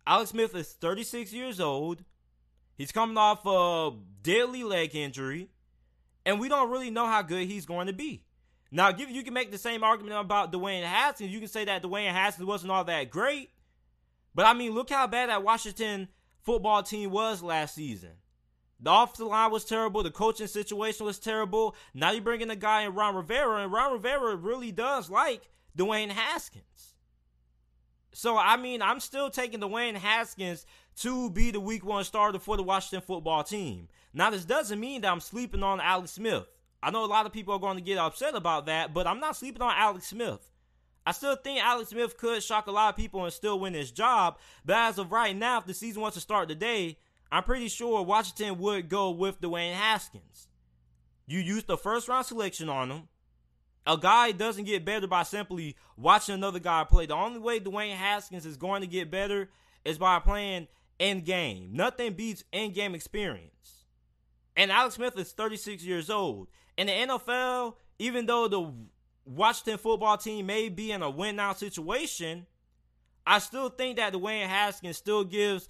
Alex 0.07 0.31
Smith 0.31 0.55
is 0.55 0.73
36 0.73 1.33
years 1.33 1.61
old. 1.61 2.05
He's 2.77 2.93
coming 2.93 3.17
off 3.17 3.47
a 3.47 3.97
deadly 4.23 4.65
leg 4.65 4.95
injury 4.95 5.49
and 6.29 6.39
we 6.39 6.51
don't 6.51 6.71
really 6.71 6.91
know 6.91 7.07
how 7.07 7.23
good 7.23 7.47
he's 7.47 7.65
going 7.65 7.87
to 7.87 7.93
be. 7.95 8.23
Now, 8.71 8.93
give 8.93 9.09
you 9.09 9.23
can 9.23 9.33
make 9.33 9.51
the 9.51 9.57
same 9.57 9.83
argument 9.83 10.21
about 10.21 10.53
Dwayne 10.53 10.85
Haskins. 10.85 11.33
You 11.33 11.39
can 11.39 11.49
say 11.49 11.65
that 11.65 11.83
Dwayne 11.83 12.13
Haskins 12.13 12.47
wasn't 12.47 12.71
all 12.71 12.85
that 12.85 13.11
great, 13.11 13.49
but 14.35 14.45
I 14.45 14.53
mean, 14.53 14.73
look 14.73 14.91
how 14.91 15.07
bad 15.07 15.31
that 15.31 15.43
Washington 15.43 16.09
football 16.43 16.83
team 16.83 17.11
was 17.11 17.43
last 17.43 17.75
season. 17.75 18.11
The 18.79 18.93
offensive 18.93 19.27
line 19.27 19.51
was 19.51 19.65
terrible. 19.65 20.03
The 20.03 20.11
coaching 20.11 20.49
situation 20.49 21.07
was 21.07 21.19
terrible. 21.19 21.75
Now 21.95 22.11
you're 22.11 22.21
bringing 22.21 22.51
a 22.51 22.57
guy 22.57 22.83
in 22.83 22.95
Ron 22.95 23.17
Rivera, 23.17 23.63
and 23.63 23.73
Ron 23.73 23.95
Rivera 23.95 24.37
really 24.37 24.71
does 24.71 25.09
like 25.09 25.49
Dwayne 25.79 26.11
Haskins. 26.11 26.95
So 28.13 28.37
I 28.37 28.59
mean, 28.59 28.83
I'm 28.83 29.01
still 29.01 29.31
taking 29.31 29.61
Dwayne 29.61 29.97
Haskins 29.97 30.67
to 30.97 31.31
be 31.31 31.53
the 31.53 31.61
week 31.61 31.87
one 31.87 32.05
starter 32.05 32.39
for 32.39 32.59
the 32.59 32.63
Washington 32.63 33.01
football 33.07 33.45
team. 33.45 33.89
Now, 34.19 34.31
this 34.31 34.45
doesn't 34.45 34.81
mean 34.81 35.03
that 35.03 35.13
I'm 35.13 35.21
sleeping 35.21 35.63
on 35.63 35.81
Alex 35.81 36.11
Smith. 36.11 36.45
I 36.83 36.91
know 36.91 37.05
a 37.05 37.07
lot 37.07 37.25
of 37.25 37.33
people 37.33 37.55
are 37.55 37.61
going 37.61 37.77
to 37.77 37.83
get 37.83 37.99
upset 37.99 38.35
about 38.35 38.67
that, 38.67 38.93
but 38.93 39.07
I'm 39.07 39.21
not 39.21 39.37
sleeping 39.37 39.63
on 39.63 39.73
Alex 39.77 40.09
Smith. 40.09 40.41
I 41.07 41.13
still 41.13 41.37
think 41.37 41.63
Alex 41.63 41.91
Smith 41.91 42.17
could 42.17 42.43
shock 42.43 42.67
a 42.67 42.73
lot 42.73 42.89
of 42.89 42.97
people 42.97 43.23
and 43.23 43.33
still 43.33 43.61
win 43.61 43.75
his 43.75 43.93
job. 43.93 44.39
But 44.65 44.75
as 44.77 44.99
of 44.99 45.13
right 45.13 45.37
now, 45.37 45.59
if 45.59 45.67
the 45.67 45.73
season 45.73 46.03
wants 46.03 46.17
to 46.17 46.21
start 46.21 46.49
today, 46.49 46.99
I'm 47.31 47.45
pretty 47.45 47.69
sure 47.69 48.03
Washington 48.03 48.59
would 48.59 48.89
go 48.89 49.11
with 49.11 49.41
Dwayne 49.41 49.75
Haskins. 49.75 50.49
You 51.29 51.39
used 51.39 51.69
the 51.69 51.79
first 51.79 52.09
round 52.09 52.27
selection 52.27 52.69
on 52.69 52.91
him. 52.91 53.03
A 53.87 53.97
guy 53.97 54.33
doesn't 54.33 54.65
get 54.65 54.85
better 54.85 55.07
by 55.07 55.23
simply 55.23 55.77
watching 55.97 56.35
another 56.35 56.59
guy 56.59 56.83
play. 56.83 57.07
The 57.07 57.15
only 57.15 57.39
way 57.39 57.61
Dwayne 57.61 57.95
Haskins 57.95 58.47
is 58.47 58.57
going 58.57 58.81
to 58.81 58.89
get 58.89 59.13
better 59.13 59.49
is 59.85 59.97
by 59.97 60.19
playing 60.19 60.67
in 60.99 61.21
game. 61.21 61.69
Nothing 61.73 62.15
beats 62.15 62.43
in 62.51 62.73
game 62.73 62.97
experience. 62.97 63.78
And 64.59 64.73
Alex 64.73 64.97
Smith 64.97 65.17
is 65.17 65.31
36 65.31 65.85
years 65.85 66.11
old. 66.11 66.49
In 66.77 66.89
the 66.89 66.93
NFL, 66.93 67.75
even 68.01 68.27
though 68.27 68.49
the 68.49 68.73
Washington 69.25 69.79
football 69.79 70.19
team 70.19 70.47
may 70.47 70.69
be 70.69 70.91
in 70.91 71.01
a 71.01 71.09
win 71.09 71.37
now 71.37 71.53
situation, 71.53 72.45
I 73.25 73.39
still 73.39 73.69
think 73.69 73.97
that 73.97 74.13
Dwayne 74.13 74.49
Haskins 74.49 74.97
still 74.97 75.23
gives 75.23 75.69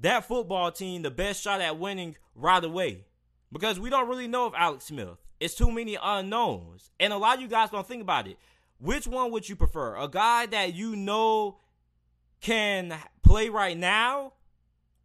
that 0.00 0.26
football 0.26 0.72
team 0.72 1.02
the 1.02 1.10
best 1.10 1.40
shot 1.40 1.60
at 1.60 1.78
winning 1.78 2.16
right 2.34 2.62
away. 2.62 3.04
Because 3.52 3.78
we 3.78 3.90
don't 3.90 4.08
really 4.08 4.26
know 4.26 4.48
if 4.48 4.54
Alex 4.56 4.86
Smith. 4.86 5.18
It's 5.38 5.54
too 5.54 5.70
many 5.70 5.96
unknowns. 6.02 6.90
And 6.98 7.12
a 7.12 7.18
lot 7.18 7.36
of 7.36 7.42
you 7.42 7.48
guys 7.48 7.70
don't 7.70 7.86
think 7.86 8.02
about 8.02 8.26
it. 8.26 8.38
Which 8.80 9.06
one 9.06 9.30
would 9.30 9.48
you 9.48 9.54
prefer? 9.54 9.96
A 9.96 10.08
guy 10.08 10.46
that 10.46 10.74
you 10.74 10.96
know 10.96 11.58
can 12.40 12.92
play 13.22 13.50
right 13.50 13.78
now 13.78 14.32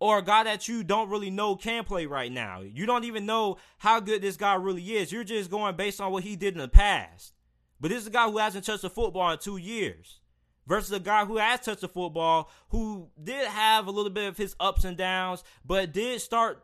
or 0.01 0.17
a 0.17 0.24
guy 0.24 0.43
that 0.43 0.67
you 0.67 0.84
don't 0.84 1.12
really 1.12 1.29
know 1.29 1.55
can 1.55 1.84
play 1.84 2.08
right 2.08 2.31
now. 2.31 2.62
You 2.62 2.88
don't 2.88 3.03
even 3.03 3.27
know 3.27 3.58
how 3.77 4.00
good 4.00 4.24
this 4.24 4.36
guy 4.36 4.55
really 4.55 4.81
is. 4.81 5.12
You're 5.12 5.24
just 5.24 5.51
going 5.51 5.75
based 5.75 6.01
on 6.01 6.12
what 6.12 6.24
he 6.24 6.36
did 6.36 6.55
in 6.55 6.60
the 6.60 6.67
past. 6.67 7.34
But 7.79 7.91
this 7.91 8.01
is 8.01 8.08
a 8.08 8.12
guy 8.12 8.27
who 8.27 8.39
hasn't 8.39 8.65
touched 8.65 8.81
the 8.81 8.89
football 8.89 9.31
in 9.31 9.38
two 9.38 9.58
years 9.58 10.20
versus 10.65 10.91
a 10.91 11.00
guy 11.00 11.24
who 11.25 11.38
has 11.38 11.60
touched 11.60 11.81
the 11.81 11.88
football 11.88 12.50
who 12.70 13.10
did 13.24 13.46
have 13.46 13.86
a 13.86 13.91
little 13.91 14.10
bit 14.10 14.27
of 14.27 14.38
his 14.38 14.55
ups 14.60 14.86
and 14.86 14.98
downs, 14.98 15.43
but 15.63 15.93
did 15.93 16.20
start 16.20 16.63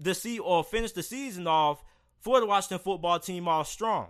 the 0.00 0.12
see 0.12 0.40
or 0.40 0.64
finish 0.64 0.90
the 0.90 1.04
season 1.04 1.46
off 1.46 1.84
for 2.18 2.40
the 2.40 2.46
Washington 2.46 2.80
football 2.80 3.20
team 3.20 3.46
all 3.46 3.62
strong. 3.62 4.08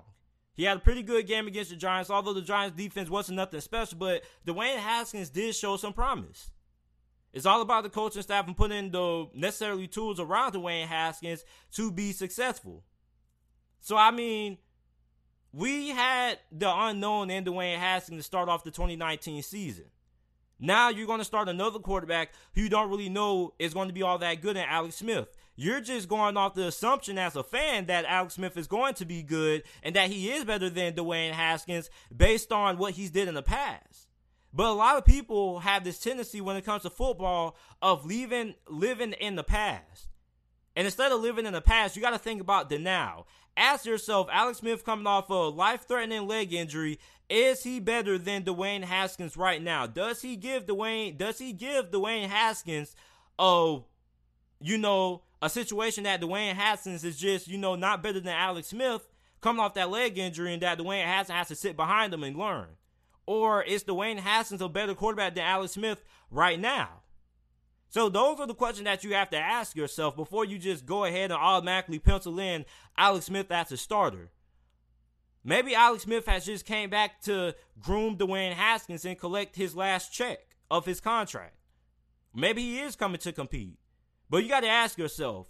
He 0.54 0.64
had 0.64 0.78
a 0.78 0.80
pretty 0.80 1.02
good 1.02 1.26
game 1.26 1.46
against 1.46 1.68
the 1.68 1.76
Giants, 1.76 2.08
although 2.08 2.32
the 2.32 2.40
Giants 2.40 2.74
defense 2.74 3.10
wasn't 3.10 3.36
nothing 3.36 3.60
special, 3.60 3.98
but 3.98 4.22
Dwayne 4.46 4.78
Haskins 4.78 5.28
did 5.28 5.54
show 5.54 5.76
some 5.76 5.92
promise. 5.92 6.50
It's 7.32 7.46
all 7.46 7.62
about 7.62 7.82
the 7.84 7.90
coaching 7.90 8.22
staff 8.22 8.46
and 8.46 8.56
putting 8.56 8.90
the 8.90 9.28
necessary 9.34 9.86
tools 9.86 10.20
around 10.20 10.52
Dwayne 10.52 10.86
Haskins 10.86 11.44
to 11.72 11.90
be 11.90 12.12
successful. 12.12 12.84
So 13.80 13.96
I 13.96 14.10
mean, 14.10 14.58
we 15.52 15.88
had 15.88 16.38
the 16.50 16.70
unknown 16.74 17.30
in 17.30 17.44
Dwayne 17.44 17.78
Haskins 17.78 18.18
to 18.18 18.22
start 18.22 18.48
off 18.48 18.64
the 18.64 18.70
2019 18.70 19.42
season. 19.42 19.86
Now 20.58 20.90
you're 20.90 21.08
going 21.08 21.18
to 21.18 21.24
start 21.24 21.48
another 21.48 21.80
quarterback 21.80 22.32
who 22.54 22.60
you 22.62 22.68
don't 22.68 22.88
really 22.88 23.08
know 23.08 23.52
is 23.58 23.74
going 23.74 23.88
to 23.88 23.94
be 23.94 24.02
all 24.02 24.18
that 24.18 24.40
good 24.40 24.56
in 24.56 24.64
Alex 24.64 24.96
Smith. 24.96 25.26
You're 25.56 25.80
just 25.80 26.08
going 26.08 26.36
off 26.36 26.54
the 26.54 26.68
assumption 26.68 27.18
as 27.18 27.34
a 27.34 27.42
fan 27.42 27.86
that 27.86 28.04
Alex 28.04 28.34
Smith 28.34 28.56
is 28.56 28.68
going 28.68 28.94
to 28.94 29.04
be 29.04 29.22
good 29.22 29.64
and 29.82 29.96
that 29.96 30.10
he 30.10 30.30
is 30.30 30.44
better 30.44 30.70
than 30.70 30.94
Dwayne 30.94 31.32
Haskins 31.32 31.90
based 32.16 32.52
on 32.52 32.78
what 32.78 32.94
he's 32.94 33.10
did 33.10 33.26
in 33.26 33.34
the 33.34 33.42
past. 33.42 34.11
But 34.52 34.66
a 34.66 34.72
lot 34.72 34.98
of 34.98 35.04
people 35.04 35.60
have 35.60 35.84
this 35.84 35.98
tendency 35.98 36.40
when 36.40 36.56
it 36.56 36.64
comes 36.64 36.82
to 36.82 36.90
football 36.90 37.56
of 37.80 38.04
leaving 38.04 38.54
living 38.68 39.12
in 39.14 39.36
the 39.36 39.44
past. 39.44 40.08
And 40.76 40.86
instead 40.86 41.12
of 41.12 41.20
living 41.20 41.46
in 41.46 41.52
the 41.52 41.60
past, 41.60 41.96
you 41.96 42.02
got 42.02 42.10
to 42.10 42.18
think 42.18 42.40
about 42.40 42.68
the 42.68 42.78
now. 42.78 43.26
Ask 43.56 43.84
yourself, 43.84 44.28
Alex 44.32 44.58
Smith 44.58 44.84
coming 44.84 45.06
off 45.06 45.28
a 45.28 45.34
life-threatening 45.34 46.26
leg 46.26 46.54
injury, 46.54 46.98
is 47.28 47.62
he 47.62 47.80
better 47.80 48.16
than 48.16 48.44
Dwayne 48.44 48.82
Haskins 48.82 49.36
right 49.36 49.62
now? 49.62 49.86
Does 49.86 50.22
he 50.22 50.36
give 50.36 50.66
Dwayne 50.66 51.16
does 51.16 51.38
he 51.38 51.52
give 51.52 51.90
Dwayne 51.90 52.28
Haskins 52.28 52.94
a 53.38 53.80
you 54.62 54.78
know, 54.78 55.22
a 55.40 55.50
situation 55.50 56.04
that 56.04 56.20
Dwayne 56.20 56.54
Haskins 56.54 57.04
is 57.04 57.16
just, 57.16 57.48
you 57.48 57.58
know, 57.58 57.74
not 57.74 58.02
better 58.02 58.20
than 58.20 58.32
Alex 58.32 58.68
Smith 58.68 59.08
coming 59.40 59.60
off 59.60 59.74
that 59.74 59.90
leg 59.90 60.16
injury 60.18 60.52
and 60.52 60.62
that 60.62 60.78
Dwayne 60.78 61.04
Haskins 61.04 61.36
has 61.36 61.48
to 61.48 61.56
sit 61.56 61.76
behind 61.76 62.14
him 62.14 62.22
and 62.22 62.36
learn? 62.36 62.68
Or 63.26 63.62
is 63.62 63.84
Dwayne 63.84 64.18
Haskins 64.18 64.60
a 64.60 64.68
better 64.68 64.94
quarterback 64.94 65.34
than 65.34 65.44
Alex 65.44 65.74
Smith 65.74 66.02
right 66.30 66.58
now? 66.58 67.02
So 67.88 68.08
those 68.08 68.40
are 68.40 68.46
the 68.46 68.54
questions 68.54 68.86
that 68.86 69.04
you 69.04 69.14
have 69.14 69.30
to 69.30 69.36
ask 69.36 69.76
yourself 69.76 70.16
before 70.16 70.44
you 70.44 70.58
just 70.58 70.86
go 70.86 71.04
ahead 71.04 71.30
and 71.30 71.40
automatically 71.40 71.98
pencil 71.98 72.38
in 72.38 72.64
Alex 72.96 73.26
Smith 73.26 73.50
as 73.50 73.70
a 73.70 73.76
starter. 73.76 74.30
Maybe 75.44 75.74
Alex 75.74 76.04
Smith 76.04 76.26
has 76.26 76.46
just 76.46 76.64
came 76.64 76.88
back 76.88 77.20
to 77.22 77.54
groom 77.78 78.16
Dwayne 78.16 78.54
Haskins 78.54 79.04
and 79.04 79.18
collect 79.18 79.56
his 79.56 79.76
last 79.76 80.12
check 80.12 80.38
of 80.70 80.86
his 80.86 81.00
contract. 81.00 81.56
Maybe 82.34 82.62
he 82.62 82.80
is 82.80 82.96
coming 82.96 83.18
to 83.20 83.32
compete. 83.32 83.78
But 84.30 84.42
you 84.42 84.48
got 84.48 84.60
to 84.60 84.68
ask 84.68 84.96
yourself, 84.96 85.48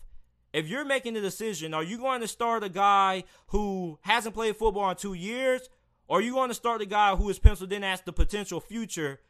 if 0.52 0.66
you're 0.66 0.84
making 0.84 1.14
the 1.14 1.20
decision, 1.20 1.72
are 1.74 1.84
you 1.84 1.96
going 1.96 2.22
to 2.22 2.28
start 2.28 2.64
a 2.64 2.68
guy 2.68 3.22
who 3.48 3.98
hasn't 4.02 4.34
played 4.34 4.56
football 4.56 4.90
in 4.90 4.96
two 4.96 5.14
years? 5.14 5.68
Or 6.08 6.18
are 6.18 6.22
you 6.22 6.34
going 6.34 6.50
to 6.50 6.54
start 6.54 6.80
the 6.80 6.86
guy 6.86 7.14
who 7.16 7.28
is 7.30 7.38
penciled 7.38 7.72
in 7.72 7.84
as 7.84 8.00
the 8.02 8.12
potential 8.12 8.60
future 8.60 9.20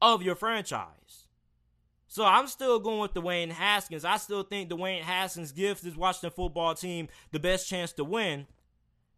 of 0.00 0.22
your 0.22 0.34
franchise? 0.34 1.26
So 2.06 2.24
I'm 2.24 2.46
still 2.46 2.78
going 2.78 3.00
with 3.00 3.14
Dwayne 3.14 3.50
Haskins. 3.50 4.04
I 4.04 4.18
still 4.18 4.44
think 4.44 4.70
Dwayne 4.70 5.02
Haskins 5.02 5.52
gives 5.52 5.80
this 5.80 5.96
Washington 5.96 6.30
football 6.30 6.74
team 6.74 7.08
the 7.32 7.40
best 7.40 7.68
chance 7.68 7.92
to 7.94 8.04
win. 8.04 8.46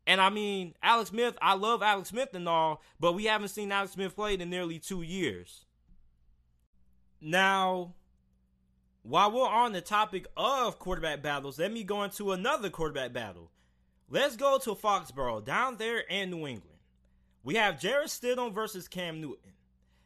And 0.06 0.20
I 0.20 0.30
mean, 0.30 0.74
Alex 0.82 1.10
Smith, 1.10 1.36
I 1.42 1.54
love 1.54 1.82
Alex 1.82 2.08
Smith 2.08 2.30
and 2.32 2.48
all, 2.48 2.80
but 2.98 3.12
we 3.12 3.24
haven't 3.24 3.48
seen 3.48 3.72
Alex 3.72 3.92
Smith 3.92 4.14
played 4.14 4.40
in 4.40 4.50
nearly 4.50 4.78
two 4.78 5.02
years. 5.02 5.66
Now, 7.20 7.94
while 9.02 9.30
we're 9.30 9.48
on 9.48 9.72
the 9.72 9.80
topic 9.80 10.26
of 10.36 10.78
quarterback 10.78 11.22
battles, 11.22 11.58
let 11.58 11.72
me 11.72 11.84
go 11.84 12.02
into 12.02 12.32
another 12.32 12.70
quarterback 12.70 13.12
battle. 13.12 13.50
Let's 14.08 14.36
go 14.36 14.58
to 14.58 14.74
Foxborough, 14.74 15.44
down 15.44 15.76
there 15.76 15.98
in 15.98 16.30
New 16.30 16.46
England. 16.46 16.75
We 17.46 17.54
have 17.54 17.78
Jarrett 17.78 18.08
Stidham 18.08 18.52
versus 18.52 18.88
Cam 18.88 19.20
Newton. 19.20 19.52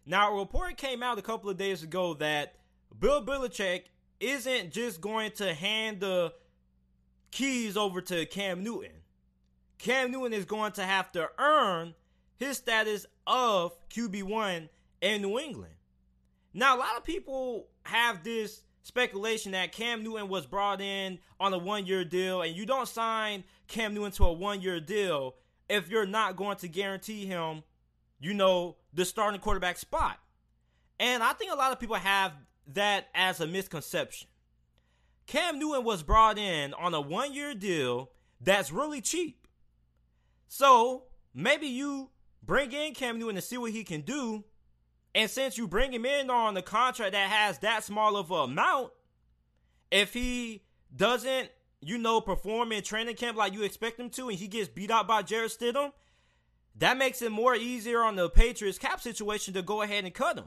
Now, 0.04 0.35
a 0.35 0.38
report 0.38 0.76
came 0.76 1.02
out 1.02 1.18
a 1.18 1.23
couple 1.23 1.49
of 1.49 1.56
days 1.56 1.82
ago 1.82 2.12
that 2.14 2.56
Bill 2.99 3.25
Belichick 3.25 3.85
isn't 4.20 4.73
just 4.73 5.00
going 5.00 5.30
to 5.37 5.54
hand 5.54 6.00
the 6.00 6.35
keys 7.30 7.78
over 7.78 8.02
to 8.02 8.26
Cam 8.26 8.62
Newton. 8.62 8.92
Cam 9.78 10.12
Newton 10.12 10.35
is 10.35 10.44
going 10.44 10.73
to 10.73 10.82
have 10.82 11.11
to 11.12 11.30
earn 11.38 11.94
his 12.37 12.59
status 12.59 13.06
of 13.26 13.73
QB1 13.88 14.68
in 15.00 15.23
New 15.23 15.38
England. 15.38 15.73
Now, 16.52 16.76
a 16.76 16.78
lot 16.78 16.99
of 16.99 17.04
people 17.04 17.68
have 17.85 18.23
this 18.23 18.64
speculation 18.82 19.52
that 19.52 19.73
Cam 19.73 20.04
Newton 20.04 20.28
was 20.28 20.44
brought 20.44 20.82
in 20.82 21.18
on 21.38 21.54
a 21.54 21.59
one 21.59 21.87
year 21.87 22.04
deal, 22.04 22.42
and 22.42 22.54
you 22.54 22.66
don't 22.66 22.87
sign 22.87 23.44
Cam 23.66 23.94
Newton 23.94 24.12
to 24.12 24.25
a 24.26 24.32
one 24.35 24.61
year 24.61 24.78
deal 24.78 25.37
if 25.71 25.89
you're 25.89 26.07
not 26.07 26.37
going 26.37 26.57
to 26.59 26.69
guarantee 26.69 27.27
him, 27.27 27.62
you 28.19 28.35
know, 28.35 28.77
the 28.93 29.05
starting 29.05 29.41
quarterback 29.41 29.79
spot. 29.79 30.19
And 30.99 31.23
I 31.23 31.33
think 31.33 31.53
a 31.53 31.57
lot 31.57 31.73
of 31.73 31.81
people 31.81 31.97
have 31.97 32.33
that 32.75 33.09
as 33.15 33.41
a 33.41 33.47
misconception. 33.47 34.29
Cam 35.27 35.59
Newton 35.59 35.85
was 35.85 36.03
brought 36.03 36.39
in 36.39 36.75
on 36.75 36.92
a 36.92 37.01
one 37.01 37.33
year 37.33 37.55
deal 37.55 38.11
that's 38.40 38.73
really 38.73 39.01
cheap. 39.01 39.47
So 40.49 41.05
maybe 41.33 41.68
you 41.68 42.11
bring 42.42 42.73
in 42.73 42.94
Cam 42.94 43.18
Newton 43.18 43.37
to 43.37 43.40
see 43.40 43.57
what 43.57 43.71
he 43.71 43.85
can 43.85 44.01
do. 44.01 44.44
And 45.14 45.31
since 45.31 45.57
you 45.57 45.68
bring 45.68 45.92
him 45.92 46.05
in 46.05 46.31
on 46.31 46.57
a 46.57 46.62
contract 46.62 47.12
that 47.12 47.31
has 47.31 47.59
that 47.59 47.85
small 47.85 48.16
of 48.16 48.31
an 48.31 48.51
amount, 48.51 48.92
if 49.90 50.12
he 50.12 50.62
doesn't, 50.94 51.51
you 51.81 51.99
know, 51.99 52.21
perform 52.21 52.73
in 52.73 52.83
training 52.83 53.16
camp 53.16 53.37
like 53.37 53.53
you 53.53 53.62
expect 53.62 53.99
him 53.99 54.11
to 54.11 54.29
and 54.29 54.38
he 54.38 54.49
gets 54.49 54.69
beat 54.69 54.90
out 54.90 55.09
by 55.09 55.23
Jarrett 55.23 55.53
Stidham, 55.53 55.93
that 56.77 56.99
makes 56.99 57.23
it 57.23 57.33
more 57.33 57.55
easier 57.55 58.03
on 58.03 58.16
the 58.16 58.29
Patriots 58.29 58.79
cap 58.79 59.01
situation 59.01 59.55
to 59.55 59.62
go 59.62 59.83
ahead 59.83 60.05
and 60.05 60.14
cut 60.14 60.38
him. 60.38 60.47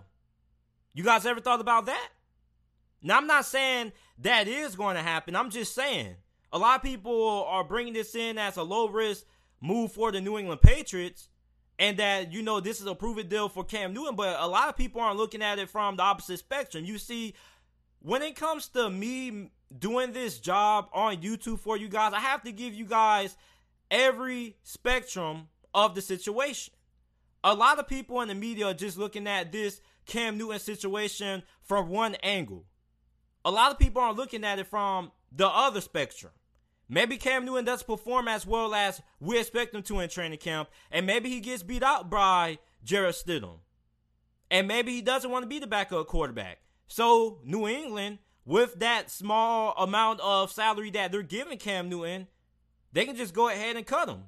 You 0.93 1.04
guys 1.04 1.26
ever 1.26 1.41
thought 1.41 1.62
about 1.62 1.88
that? 1.88 2.10
Now, 3.02 3.17
I'm 3.17 3.28
not 3.28 3.46
saying 3.46 3.91
that 4.19 4.48
is 4.48 4.76
going 4.76 4.96
to 4.96 5.02
happen. 5.02 5.36
I'm 5.36 5.50
just 5.50 5.76
saying 5.76 6.15
a 6.52 6.58
lot 6.58 6.78
of 6.78 6.84
people 6.84 7.46
are 7.48 7.63
bringing 7.63 7.93
this 7.93 8.15
in 8.15 8.38
as 8.38 8.58
a 8.58 8.63
low 8.63 8.88
risk 8.88 9.26
move 9.60 9.91
for 9.91 10.12
the 10.12 10.22
New 10.22 10.38
England 10.38 10.62
Patriots 10.62 11.30
and 11.80 11.98
that, 11.98 12.32
you 12.32 12.43
know, 12.43 12.60
this 12.60 12.80
is 12.80 12.86
a 12.86 12.96
proven 12.96 13.28
deal 13.28 13.50
for 13.50 13.63
Cam 13.63 13.93
Newton, 13.93 14.15
but 14.15 14.39
a 14.39 14.48
lot 14.48 14.69
of 14.69 14.78
people 14.78 15.02
aren't 15.02 15.17
looking 15.17 15.41
at 15.41 15.60
it 15.60 15.69
from 15.69 15.98
the 15.98 16.04
opposite 16.04 16.38
spectrum. 16.38 16.86
You 16.86 16.98
see, 16.98 17.34
when 18.04 18.22
it 18.22 18.36
comes 18.36 18.68
to 18.68 18.89
me 18.89 19.50
doing 19.76 20.12
this 20.12 20.38
job 20.38 20.89
on 20.94 21.18
YouTube 21.18 21.60
for 21.60 21.78
you 21.78 21.88
guys, 21.88 22.13
I 22.13 22.20
have 22.20 22.44
to 22.44 22.52
give 22.52 22.74
you 22.74 22.86
guys 22.86 23.36
every 23.89 24.58
spectrum 24.63 25.48
of 25.74 25.96
the 25.96 26.02
situation. 26.02 26.74
A 27.44 27.56
lot 27.56 27.80
of 27.80 27.88
people 27.88 28.22
in 28.22 28.28
the 28.28 28.36
media 28.36 28.68
are 28.68 28.74
just 28.74 28.98
looking 28.98 29.28
at 29.28 29.52
this 29.52 29.82
Cam 30.06 30.38
Newton 30.38 30.60
situation 30.60 31.44
from 31.62 31.89
one 31.89 32.16
angle. 32.16 32.66
A 33.46 33.52
lot 33.52 33.72
of 33.72 33.80
people 33.80 34.02
aren't 34.02 34.18
looking 34.18 34.44
at 34.44 34.60
it 34.60 34.68
from 34.68 35.12
the 35.32 35.48
other 35.48 35.82
spectrum. 35.82 36.34
Maybe 36.89 37.18
Cam 37.18 37.46
Newton 37.46 37.66
doesn't 37.66 37.88
perform 37.88 38.28
as 38.28 38.46
well 38.46 38.76
as 38.76 39.02
we 39.20 39.39
expect 39.39 39.74
him 39.74 39.82
to 39.84 40.00
in 40.00 40.10
training 40.10 40.39
camp, 40.39 40.70
and 40.92 41.06
maybe 41.06 41.30
he 41.30 41.39
gets 41.39 41.63
beat 41.63 41.84
out 41.84 42.10
by 42.10 42.60
Jarrett 42.84 43.16
Stidham. 43.16 43.60
And 44.52 44.68
maybe 44.68 44.92
he 44.92 45.02
doesn't 45.02 45.32
want 45.32 45.44
to 45.44 45.48
be 45.50 45.60
the 45.60 45.68
backup 45.68 46.08
quarterback. 46.08 46.60
So 46.93 47.39
New 47.43 47.67
England, 47.67 48.19
with 48.45 48.75
that 48.82 49.10
small 49.10 49.73
amount 49.79 50.19
of 50.19 50.51
salary 50.51 50.91
that 50.91 51.12
they're 51.12 51.23
giving 51.23 51.58
Cam 51.58 51.89
Newton, 51.89 52.27
they 52.91 53.06
can 53.06 53.15
just 53.15 53.34
go 53.34 53.49
ahead 53.49 53.77
and 53.77 53.88
cut 53.88 54.10
him. 54.10 54.25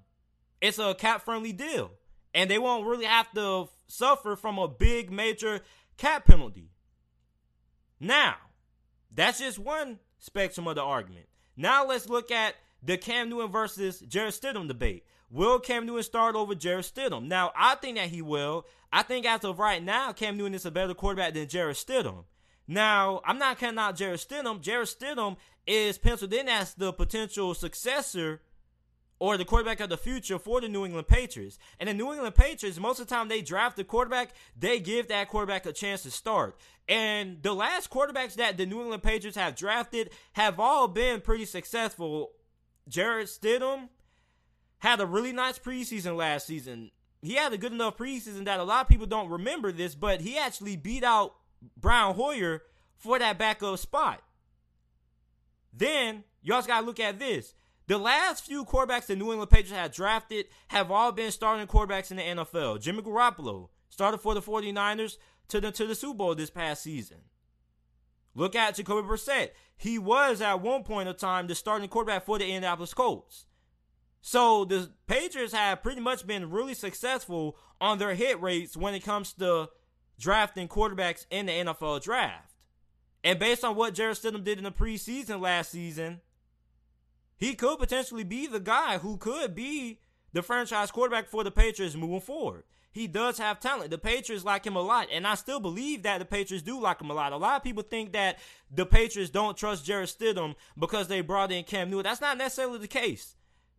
It's 0.62 0.80
a 0.80 0.96
cap 0.96 1.22
friendly 1.22 1.52
deal. 1.52 1.92
And 2.34 2.50
they 2.50 2.58
won't 2.58 2.88
really 2.88 3.06
have 3.06 3.32
to 3.34 3.70
suffer 3.86 4.36
from 4.36 4.58
a 4.58 4.68
big 4.68 5.12
major 5.12 5.62
cap 5.98 6.26
penalty. 6.26 6.72
Now, 8.00 8.34
that's 9.14 9.38
just 9.38 9.60
one 9.60 10.00
spectrum 10.18 10.68
of 10.68 10.74
the 10.74 10.82
argument. 10.82 11.28
Now 11.56 11.86
let's 11.86 12.10
look 12.10 12.32
at 12.32 12.56
the 12.82 12.98
Cam 12.98 13.30
Newton 13.30 13.52
versus 13.52 14.00
Jarrett 14.00 14.34
Stidham 14.34 14.68
debate. 14.68 15.06
Will 15.30 15.60
Cam 15.60 15.86
Newton 15.86 16.02
start 16.02 16.36
over 16.36 16.56
Jarrett 16.56 16.92
Stidham? 16.92 17.28
Now, 17.28 17.52
I 17.56 17.76
think 17.76 17.98
that 17.98 18.10
he 18.10 18.24
will. 18.24 18.66
I 18.92 19.04
think 19.04 19.28
as 19.28 19.44
of 19.44 19.60
right 19.60 19.84
now, 19.84 20.14
Cam 20.14 20.36
Newton 20.36 20.56
is 20.56 20.66
a 20.66 20.72
better 20.72 20.96
quarterback 20.96 21.36
than 21.36 21.48
Jarrett 21.48 21.78
Stidham. 21.78 22.24
Now, 22.68 23.22
I'm 23.26 23.38
not 23.38 23.60
counting 23.60 23.80
out 23.80 23.96
Jarrett 23.96 24.20
Stidham. 24.28 24.62
Jarrett 24.62 24.90
Stidham 24.90 25.38
is 25.68 25.98
penciled 25.98 26.34
in 26.34 26.50
as 26.50 26.74
the 26.74 26.92
potential 26.94 27.54
successor 27.54 28.42
or 29.20 29.38
the 29.38 29.46
quarterback 29.46 29.80
of 29.80 29.90
the 29.90 29.98
future 29.98 30.38
for 30.38 30.60
the 30.60 30.68
New 30.68 30.86
England 30.86 31.08
Patriots. 31.08 31.58
And 31.80 31.88
the 31.88 31.94
New 31.94 32.12
England 32.12 32.36
Patriots, 32.36 32.80
most 32.80 33.00
of 33.00 33.08
the 33.08 33.16
time 33.16 33.28
they 33.28 33.42
draft 33.42 33.78
the 33.78 33.84
quarterback, 33.84 34.32
they 34.58 34.80
give 34.80 35.08
that 35.08 35.30
quarterback 35.30 35.66
a 35.66 35.74
chance 35.74 36.04
to 36.04 36.12
start. 36.12 36.58
And 36.88 37.42
the 37.42 37.54
last 37.54 37.90
quarterbacks 37.90 38.36
that 38.36 38.58
the 38.58 38.66
New 38.66 38.82
England 38.82 39.04
Patriots 39.04 39.38
have 39.38 39.56
drafted 39.56 40.12
have 40.34 40.60
all 40.60 40.88
been 40.88 41.22
pretty 41.22 41.46
successful. 41.46 42.32
Jarrett 42.88 43.28
Stidham 43.28 43.90
had 44.80 45.00
a 45.00 45.06
really 45.06 45.32
nice 45.32 45.58
preseason 45.58 46.18
last 46.18 46.46
season. 46.46 46.92
He 47.22 47.36
had 47.36 47.54
a 47.54 47.58
good 47.58 47.72
enough 47.72 47.98
preseason 47.98 48.46
that 48.46 48.60
a 48.60 48.64
lot 48.64 48.82
of 48.82 48.88
people 48.88 49.08
don't 49.08 49.30
remember 49.30 49.72
this, 49.72 49.96
but 49.96 50.22
he 50.22 50.38
actually 50.38 50.76
beat 50.76 51.04
out 51.04 51.34
Brian 51.78 52.16
Hoyer 52.16 52.64
for 52.96 53.20
that 53.20 53.38
backup 53.38 53.78
spot. 53.80 54.22
Then 55.74 56.24
you 56.42 56.54
also 56.54 56.68
got 56.68 56.82
to 56.82 56.86
look 56.86 57.00
at 57.00 57.20
this. 57.20 57.54
The 57.88 57.98
last 57.98 58.46
few 58.46 58.66
quarterbacks 58.66 59.06
the 59.06 59.16
New 59.16 59.32
England 59.32 59.52
Patriots 59.52 59.72
have 59.72 59.92
drafted 59.92 60.48
have 60.70 60.90
all 60.90 61.12
been 61.12 61.32
starting 61.32 61.68
quarterbacks 61.68 62.10
in 62.10 62.18
the 62.18 62.24
NFL. 62.24 62.82
Jimmy 62.82 63.04
Garoppolo 63.04 63.70
started 63.90 64.18
for 64.20 64.34
the 64.34 64.42
49ers 64.42 65.18
to 65.50 65.62
the, 65.62 65.72
to 65.72 65.86
the 65.86 65.94
Super 65.94 66.18
Bowl 66.18 66.36
this 66.36 66.50
past 66.50 66.82
season. 66.82 67.18
Look 68.34 68.56
at 68.56 68.76
Jacoby 68.76 69.08
Brissett. 69.08 69.52
He 69.78 70.00
was 70.00 70.42
at 70.42 70.62
one 70.62 70.84
point 70.84 71.10
of 71.10 71.18
time 71.18 71.48
the 71.48 71.56
starting 71.56 71.88
quarterback 71.88 72.26
for 72.26 72.40
the 72.40 72.46
Indianapolis 72.46 72.94
Colts. 72.94 73.46
So 74.22 74.66
the 74.66 74.90
Patriots 75.06 75.54
have 75.54 75.84
pretty 75.84 76.02
much 76.02 76.26
been 76.26 76.50
really 76.50 76.74
successful 76.74 77.56
on 77.80 78.00
their 78.00 78.16
hit 78.16 78.42
rates 78.42 78.76
when 78.76 78.96
it 78.96 79.04
comes 79.04 79.34
to 79.34 79.70
drafting 80.20 80.68
quarterbacks 80.68 81.26
in 81.30 81.46
the 81.48 81.52
NFL 81.52 82.02
draft. 82.04 82.54
And 83.24 83.40
based 83.40 83.64
on 83.64 83.76
what 83.76 83.96
Jarrett 83.96 84.18
Stidham 84.18 84.44
did 84.44 84.58
in 84.58 84.64
the 84.64 84.72
preseason 84.72 85.42
last 85.42 85.72
season, 85.72 86.22
he 87.38 87.56
could 87.56 87.80
potentially 87.80 88.24
be 88.24 88.48
the 88.48 88.60
guy 88.60 89.00
who 89.00 89.18
could 89.18 89.56
be 89.56 90.00
the 90.34 90.42
franchise 90.44 90.92
quarterback 90.92 91.28
for 91.28 91.44
the 91.44 91.52
Patriots 91.52 91.96
moving 91.96 92.22
forward. 92.22 92.64
he 92.92 93.08
does 93.08 93.38
have 93.38 93.60
talent. 93.60 93.90
The 93.90 93.98
Patriots 93.98 94.46
like 94.46 94.66
him 94.66 94.78
a 94.78 94.82
lot, 94.82 95.10
and 95.12 95.28
I 95.28 95.36
still 95.36 95.60
believe 95.60 96.04
that 96.04 96.20
the 96.20 96.26
Patriots 96.26 96.64
do 96.64 96.80
like 96.80 97.02
him 97.02 97.10
a 97.10 97.14
lot. 97.14 97.34
A 97.34 97.38
lot 97.38 97.58
of 97.58 97.64
people 97.64 97.84
think 97.84 98.14
that 98.14 98.40
the 98.74 98.86
Patriots 98.86 99.30
don't 99.30 99.58
trust 99.58 99.86
Jarrett 99.86 100.16
Stidham 100.18 100.56
because 100.80 101.10
they 101.10 101.20
brought 101.20 101.52
in 101.52 101.66
Cam 101.66 101.90
Newton. 101.90 102.04
That's 102.04 102.22
not 102.22 102.38
necessarily 102.38 102.80
the 102.80 102.88
case. 102.88 103.36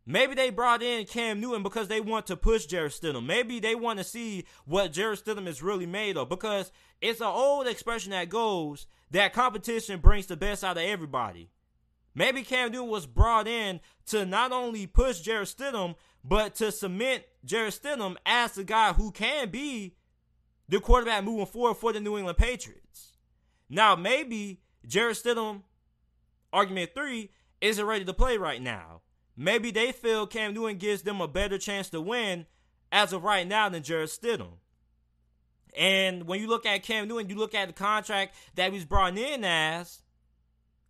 Maybe 0.09 0.37
they 0.37 0.51
brought 0.51 0.85
in 0.85 1.05
Cam 1.07 1.41
Newton 1.41 1.65
because 1.65 1.89
they 1.89 2.01
want 2.01 2.27
to 2.27 2.37
push 2.37 2.67
Jarrett 2.67 2.93
Stidham. 2.93 3.27
Maybe 3.27 3.59
they 3.59 3.75
want 3.75 3.99
to 3.99 4.05
see 4.05 4.45
what 4.65 4.93
Jarrett 4.93 5.25
Stidham 5.25 5.49
is 5.49 5.63
really 5.63 5.87
made 5.87 6.17
of 6.17 6.29
because 6.29 6.71
it's 7.01 7.21
an 7.21 7.27
old 7.27 7.67
expression 7.67 8.13
that 8.13 8.29
goes 8.29 8.87
that 9.11 9.33
competition 9.33 9.99
brings 9.99 10.27
the 10.27 10.37
best 10.37 10.63
out 10.63 10.77
of 10.77 10.85
everybody. 10.85 11.51
Maybe 12.15 12.43
Cam 12.43 12.71
Newton 12.71 12.89
was 12.89 13.05
brought 13.05 13.49
in 13.49 13.81
to 14.07 14.25
not 14.25 14.53
only 14.53 14.87
push 14.87 15.21
Jarrett 15.21 15.49
Stidham, 15.49 15.97
but 16.25 16.55
to 16.57 16.71
cement 16.71 17.25
Jarrett 17.45 17.79
Stidham 17.83 18.17
as 18.25 18.53
the 18.53 18.65
guy 18.65 18.93
who 18.93 19.11
can 19.11 19.51
be 19.51 19.97
the 20.69 20.81
quarterback 20.81 21.25
moving 21.25 21.47
forward 21.47 21.75
for 21.75 21.93
the 21.93 22.01
New 22.01 22.17
England 22.17 22.39
Patriots. 22.39 23.17
Now, 23.69 23.97
maybe 23.97 24.61
Jarrett 24.87 25.17
Stidham, 25.17 25.63
argument 26.53 26.93
three, 26.95 27.31
isn't 27.61 27.85
ready 27.85 28.05
to 28.05 28.15
play 28.15 28.39
right 28.39 28.63
now. 28.63 29.03
Maybe 29.37 29.71
they 29.71 29.93
feel 29.93 30.27
Cam 30.27 30.55
Newton 30.55 30.79
gives 30.79 31.03
them 31.03 31.21
a 31.21 31.29
better 31.29 31.59
chance 31.59 31.91
to 31.91 32.01
win 32.01 32.47
as 32.91 33.13
of 33.13 33.23
right 33.23 33.47
now 33.47 33.69
than 33.69 33.83
Jarrett 33.83 34.11
Stidham. 34.11 34.59
And 35.77 36.27
when 36.27 36.41
you 36.41 36.47
look 36.47 36.65
at 36.65 36.83
Cam 36.83 37.07
Newton, 37.07 37.29
you 37.29 37.37
look 37.37 37.55
at 37.55 37.69
the 37.69 37.75
contract 37.75 38.35
that 38.55 38.73
he's 38.73 38.87
brought 38.87 39.19
in 39.19 39.45
as, 39.45 40.01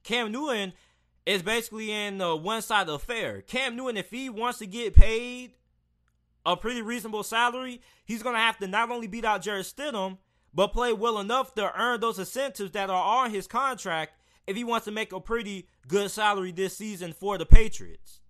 Cam 0.04 0.30
Newton 0.30 0.72
is 1.26 1.42
basically 1.42 1.90
in 1.90 2.18
the 2.18 2.36
one 2.36 2.62
side 2.62 2.88
affair. 2.88 3.42
Cam 3.42 3.74
Newton, 3.74 3.96
if 3.96 4.10
he 4.10 4.30
wants 4.30 4.60
to 4.60 4.66
get 4.66 4.94
paid 4.94 5.54
a 6.44 6.56
pretty 6.56 6.82
reasonable 6.82 7.24
salary, 7.24 7.80
he's 8.04 8.22
going 8.22 8.36
to 8.36 8.40
have 8.40 8.58
to 8.58 8.68
not 8.68 8.90
only 8.92 9.08
beat 9.08 9.24
out 9.24 9.42
Jarrett 9.42 9.66
Stidham, 9.66 10.18
but 10.54 10.72
play 10.72 10.92
well 10.92 11.18
enough 11.18 11.54
to 11.56 11.78
earn 11.78 11.98
those 11.98 12.20
incentives 12.20 12.70
that 12.70 12.88
are 12.88 13.24
on 13.24 13.32
his 13.32 13.48
contract 13.48 14.12
if 14.46 14.56
he 14.56 14.62
wants 14.62 14.84
to 14.84 14.92
make 14.92 15.12
a 15.12 15.18
pretty 15.18 15.68
good 15.88 16.12
salary 16.12 16.52
this 16.52 16.76
season 16.76 17.12
for 17.12 17.36
the 17.36 17.44
Patriots. 17.44 18.20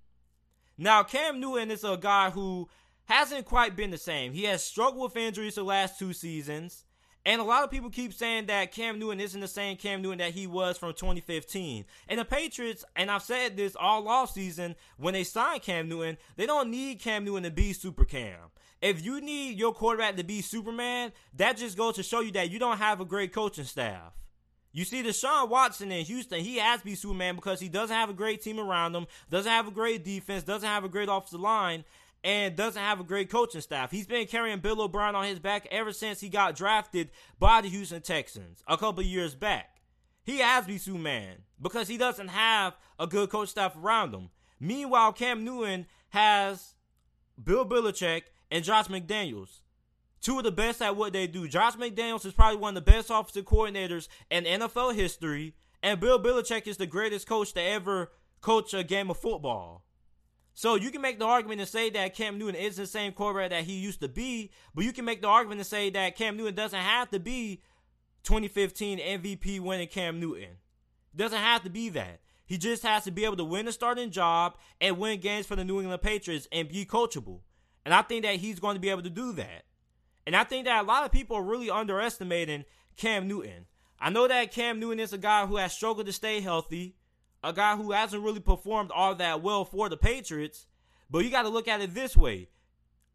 Now, 0.78 1.02
Cam 1.02 1.40
Newton 1.40 1.70
is 1.70 1.84
a 1.84 1.96
guy 1.96 2.30
who 2.30 2.68
hasn't 3.06 3.46
quite 3.46 3.76
been 3.76 3.90
the 3.90 3.98
same. 3.98 4.32
He 4.32 4.44
has 4.44 4.64
struggled 4.64 5.14
with 5.14 5.16
injuries 5.16 5.54
the 5.54 5.64
last 5.64 5.98
two 5.98 6.12
seasons. 6.12 6.84
And 7.24 7.40
a 7.40 7.44
lot 7.44 7.64
of 7.64 7.72
people 7.72 7.90
keep 7.90 8.14
saying 8.14 8.46
that 8.46 8.70
Cam 8.70 9.00
Newton 9.00 9.18
isn't 9.18 9.40
the 9.40 9.48
same 9.48 9.76
Cam 9.76 10.00
Newton 10.00 10.18
that 10.18 10.30
he 10.30 10.46
was 10.46 10.78
from 10.78 10.92
2015. 10.92 11.84
And 12.08 12.20
the 12.20 12.24
Patriots, 12.24 12.84
and 12.94 13.10
I've 13.10 13.22
said 13.22 13.56
this 13.56 13.74
all 13.74 14.04
offseason, 14.04 14.76
when 14.96 15.14
they 15.14 15.24
signed 15.24 15.62
Cam 15.62 15.88
Newton, 15.88 16.18
they 16.36 16.46
don't 16.46 16.70
need 16.70 17.00
Cam 17.00 17.24
Newton 17.24 17.42
to 17.42 17.50
be 17.50 17.72
Super 17.72 18.04
Cam. 18.04 18.38
If 18.80 19.04
you 19.04 19.20
need 19.20 19.58
your 19.58 19.72
quarterback 19.72 20.16
to 20.16 20.24
be 20.24 20.40
Superman, 20.40 21.10
that 21.34 21.56
just 21.56 21.76
goes 21.76 21.96
to 21.96 22.04
show 22.04 22.20
you 22.20 22.30
that 22.32 22.50
you 22.50 22.60
don't 22.60 22.78
have 22.78 23.00
a 23.00 23.04
great 23.04 23.32
coaching 23.32 23.64
staff. 23.64 24.12
You 24.76 24.84
see, 24.84 25.02
Deshaun 25.02 25.48
Watson 25.48 25.90
in 25.90 26.04
Houston, 26.04 26.40
he 26.40 26.58
has 26.58 26.80
to 26.80 26.84
be 26.84 26.94
Superman 26.94 27.34
because 27.34 27.60
he 27.60 27.70
doesn't 27.70 27.96
have 27.96 28.10
a 28.10 28.12
great 28.12 28.42
team 28.42 28.60
around 28.60 28.94
him, 28.94 29.06
doesn't 29.30 29.50
have 29.50 29.66
a 29.66 29.70
great 29.70 30.04
defense, 30.04 30.42
doesn't 30.42 30.68
have 30.68 30.84
a 30.84 30.88
great 30.90 31.08
offensive 31.10 31.40
line, 31.40 31.82
and 32.22 32.56
doesn't 32.56 32.82
have 32.82 33.00
a 33.00 33.02
great 33.02 33.30
coaching 33.30 33.62
staff. 33.62 33.90
He's 33.90 34.06
been 34.06 34.26
carrying 34.26 34.58
Bill 34.58 34.82
O'Brien 34.82 35.14
on 35.14 35.24
his 35.24 35.38
back 35.38 35.66
ever 35.70 35.94
since 35.94 36.20
he 36.20 36.28
got 36.28 36.56
drafted 36.56 37.08
by 37.38 37.62
the 37.62 37.70
Houston 37.70 38.02
Texans 38.02 38.62
a 38.68 38.76
couple 38.76 39.02
years 39.02 39.34
back. 39.34 39.80
He 40.24 40.40
has 40.40 40.64
to 40.64 40.68
be 40.68 40.76
Superman 40.76 41.38
because 41.58 41.88
he 41.88 41.96
doesn't 41.96 42.28
have 42.28 42.76
a 42.98 43.06
good 43.06 43.30
coach 43.30 43.48
staff 43.48 43.74
around 43.82 44.12
him. 44.12 44.28
Meanwhile, 44.60 45.14
Cam 45.14 45.42
Newton 45.42 45.86
has 46.10 46.74
Bill 47.42 47.64
Belichick 47.64 48.24
and 48.50 48.62
Josh 48.62 48.88
McDaniels. 48.88 49.60
Two 50.26 50.38
of 50.38 50.42
the 50.42 50.50
best 50.50 50.82
at 50.82 50.96
what 50.96 51.12
they 51.12 51.28
do. 51.28 51.46
Josh 51.46 51.76
McDaniels 51.76 52.26
is 52.26 52.32
probably 52.32 52.58
one 52.58 52.76
of 52.76 52.84
the 52.84 52.90
best 52.90 53.10
offensive 53.10 53.44
coordinators 53.44 54.08
in 54.28 54.42
NFL 54.42 54.96
history, 54.96 55.54
and 55.84 56.00
Bill 56.00 56.20
Belichick 56.20 56.66
is 56.66 56.78
the 56.78 56.84
greatest 56.84 57.28
coach 57.28 57.52
to 57.52 57.62
ever 57.62 58.10
coach 58.40 58.74
a 58.74 58.82
game 58.82 59.08
of 59.08 59.18
football. 59.18 59.84
So 60.52 60.74
you 60.74 60.90
can 60.90 61.00
make 61.00 61.20
the 61.20 61.26
argument 61.26 61.60
and 61.60 61.70
say 61.70 61.90
that 61.90 62.16
Cam 62.16 62.38
Newton 62.38 62.56
is 62.56 62.74
the 62.74 62.88
same 62.88 63.12
quarterback 63.12 63.50
that 63.50 63.62
he 63.62 63.74
used 63.74 64.00
to 64.00 64.08
be, 64.08 64.50
but 64.74 64.84
you 64.84 64.92
can 64.92 65.04
make 65.04 65.22
the 65.22 65.28
argument 65.28 65.60
and 65.60 65.66
say 65.68 65.90
that 65.90 66.16
Cam 66.16 66.36
Newton 66.36 66.56
doesn't 66.56 66.76
have 66.76 67.08
to 67.10 67.20
be 67.20 67.62
2015 68.24 68.98
MVP 68.98 69.60
winning 69.60 69.86
Cam 69.86 70.18
Newton. 70.18 70.56
Doesn't 71.14 71.38
have 71.38 71.62
to 71.62 71.70
be 71.70 71.88
that. 71.90 72.18
He 72.46 72.58
just 72.58 72.82
has 72.82 73.04
to 73.04 73.12
be 73.12 73.24
able 73.24 73.36
to 73.36 73.44
win 73.44 73.68
a 73.68 73.72
starting 73.72 74.10
job 74.10 74.56
and 74.80 74.98
win 74.98 75.20
games 75.20 75.46
for 75.46 75.54
the 75.54 75.64
New 75.64 75.78
England 75.78 76.02
Patriots 76.02 76.48
and 76.50 76.68
be 76.68 76.84
coachable. 76.84 77.42
And 77.84 77.94
I 77.94 78.02
think 78.02 78.24
that 78.24 78.34
he's 78.34 78.58
going 78.58 78.74
to 78.74 78.80
be 78.80 78.90
able 78.90 79.02
to 79.02 79.10
do 79.10 79.30
that. 79.34 79.62
And 80.26 80.34
I 80.34 80.44
think 80.44 80.66
that 80.66 80.82
a 80.82 80.86
lot 80.86 81.04
of 81.04 81.12
people 81.12 81.36
are 81.36 81.42
really 81.42 81.70
underestimating 81.70 82.64
Cam 82.96 83.28
Newton. 83.28 83.66
I 84.00 84.10
know 84.10 84.28
that 84.28 84.52
Cam 84.52 84.80
Newton 84.80 85.00
is 85.00 85.12
a 85.12 85.18
guy 85.18 85.46
who 85.46 85.56
has 85.56 85.72
struggled 85.72 86.06
to 86.06 86.12
stay 86.12 86.40
healthy 86.40 86.96
a 87.46 87.52
guy 87.52 87.76
who 87.76 87.92
hasn't 87.92 88.22
really 88.22 88.40
performed 88.40 88.90
all 88.90 89.14
that 89.14 89.42
well 89.42 89.64
for 89.64 89.88
the 89.88 89.96
Patriots. 89.96 90.66
But 91.08 91.24
you 91.24 91.30
got 91.30 91.42
to 91.42 91.48
look 91.48 91.68
at 91.68 91.80
it 91.80 91.94
this 91.94 92.16
way: 92.16 92.48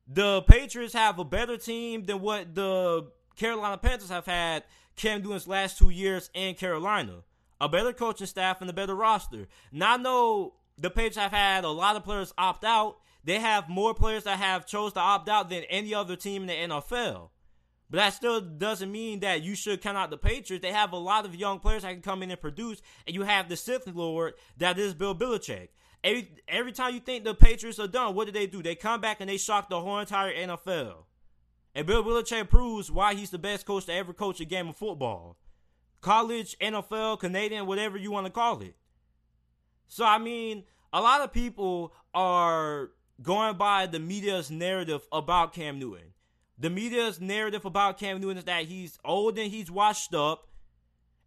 the 0.07 0.41
Patriots 0.43 0.93
have 0.93 1.19
a 1.19 1.25
better 1.25 1.57
team 1.57 2.05
than 2.05 2.21
what 2.21 2.55
the 2.55 3.11
Carolina 3.35 3.77
Panthers 3.77 4.09
have 4.09 4.25
had 4.25 4.63
Cam 4.95 5.21
Newton's 5.21 5.47
last 5.47 5.77
two 5.77 5.89
years 5.89 6.29
in 6.33 6.55
Carolina. 6.55 7.23
A 7.59 7.69
better 7.69 7.93
coaching 7.93 8.25
staff 8.25 8.61
and 8.61 8.69
a 8.69 8.73
better 8.73 8.95
roster. 8.95 9.47
Now 9.71 9.93
I 9.93 9.97
know 9.97 10.53
the 10.77 10.89
Patriots 10.89 11.17
have 11.17 11.31
had 11.31 11.63
a 11.63 11.69
lot 11.69 11.95
of 11.95 12.03
players 12.03 12.33
opt 12.37 12.63
out. 12.63 12.97
They 13.23 13.39
have 13.39 13.69
more 13.69 13.93
players 13.93 14.23
that 14.23 14.39
have 14.39 14.65
chose 14.65 14.93
to 14.93 14.99
opt 14.99 15.29
out 15.29 15.49
than 15.49 15.63
any 15.63 15.93
other 15.93 16.15
team 16.15 16.43
in 16.43 16.47
the 16.47 16.75
NFL. 16.75 17.29
But 17.89 17.97
that 17.97 18.13
still 18.13 18.39
doesn't 18.39 18.91
mean 18.91 19.19
that 19.19 19.43
you 19.43 19.53
should 19.53 19.81
count 19.81 19.97
out 19.97 20.09
the 20.09 20.17
Patriots. 20.17 20.63
They 20.63 20.71
have 20.71 20.93
a 20.93 20.97
lot 20.97 21.25
of 21.25 21.35
young 21.35 21.59
players 21.59 21.81
that 21.81 21.91
can 21.91 22.01
come 22.01 22.23
in 22.23 22.31
and 22.31 22.39
produce, 22.39 22.81
and 23.05 23.13
you 23.13 23.23
have 23.23 23.49
the 23.49 23.57
Sith 23.57 23.85
Lord 23.87 24.33
that 24.57 24.79
is 24.79 24.93
Bill 24.93 25.13
Belichick. 25.13 25.67
Every, 26.03 26.31
every 26.47 26.71
time 26.71 26.93
you 26.93 27.01
think 27.01 27.25
the 27.25 27.35
Patriots 27.35 27.79
are 27.79 27.87
done, 27.87 28.15
what 28.15 28.25
do 28.25 28.31
they 28.31 28.47
do? 28.47 28.63
They 28.63 28.75
come 28.75 29.01
back 29.01 29.17
and 29.19 29.29
they 29.29 29.37
shock 29.37 29.69
the 29.69 29.79
whole 29.79 29.99
entire 29.99 30.33
NFL. 30.33 31.03
And 31.75 31.85
Bill 31.85 32.03
Belichick 32.03 32.49
proves 32.49 32.89
why 32.89 33.13
he's 33.13 33.29
the 33.29 33.37
best 33.37 33.65
coach 33.65 33.85
to 33.85 33.93
ever 33.93 34.13
coach 34.13 34.39
a 34.39 34.45
game 34.45 34.69
of 34.69 34.77
football. 34.77 35.37
College, 35.99 36.57
NFL, 36.59 37.19
Canadian, 37.19 37.67
whatever 37.67 37.97
you 37.97 38.09
want 38.09 38.25
to 38.25 38.31
call 38.31 38.61
it. 38.61 38.75
So, 39.87 40.05
I 40.05 40.17
mean, 40.17 40.63
a 40.93 41.01
lot 41.01 41.21
of 41.21 41.31
people 41.31 41.93
are 42.13 42.91
going 43.21 43.57
by 43.57 43.85
the 43.85 43.99
media's 43.99 44.49
narrative 44.49 45.05
about 45.11 45.53
Cam 45.53 45.79
Newton. 45.79 46.13
The 46.57 46.69
media's 46.69 47.19
narrative 47.19 47.65
about 47.65 47.97
Cam 47.97 48.21
Newton 48.21 48.37
is 48.37 48.43
that 48.45 48.65
he's 48.65 48.99
old 49.03 49.37
and 49.37 49.51
he's 49.51 49.71
washed 49.71 50.13
up 50.13 50.47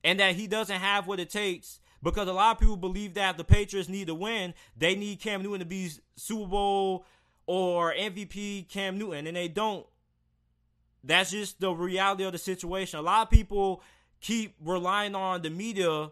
and 0.02 0.20
that 0.20 0.36
he 0.36 0.46
doesn't 0.46 0.80
have 0.80 1.06
what 1.06 1.20
it 1.20 1.30
takes 1.30 1.80
because 2.02 2.28
a 2.28 2.32
lot 2.32 2.52
of 2.52 2.60
people 2.60 2.76
believe 2.76 3.14
that 3.14 3.36
the 3.36 3.44
Patriots 3.44 3.88
need 3.88 4.06
to 4.06 4.14
win, 4.14 4.54
they 4.76 4.94
need 4.94 5.20
Cam 5.20 5.42
Newton 5.42 5.60
to 5.60 5.64
be 5.64 5.90
Super 6.16 6.46
Bowl 6.46 7.06
or 7.46 7.92
MVP 7.94 8.68
Cam 8.68 8.98
Newton, 8.98 9.26
and 9.26 9.36
they 9.36 9.48
don't. 9.48 9.86
That's 11.02 11.30
just 11.30 11.60
the 11.60 11.72
reality 11.72 12.24
of 12.24 12.32
the 12.32 12.38
situation. 12.38 12.98
A 12.98 13.02
lot 13.02 13.22
of 13.22 13.30
people 13.30 13.82
keep 14.20 14.54
relying 14.64 15.14
on 15.14 15.42
the 15.42 15.50
media 15.50 16.10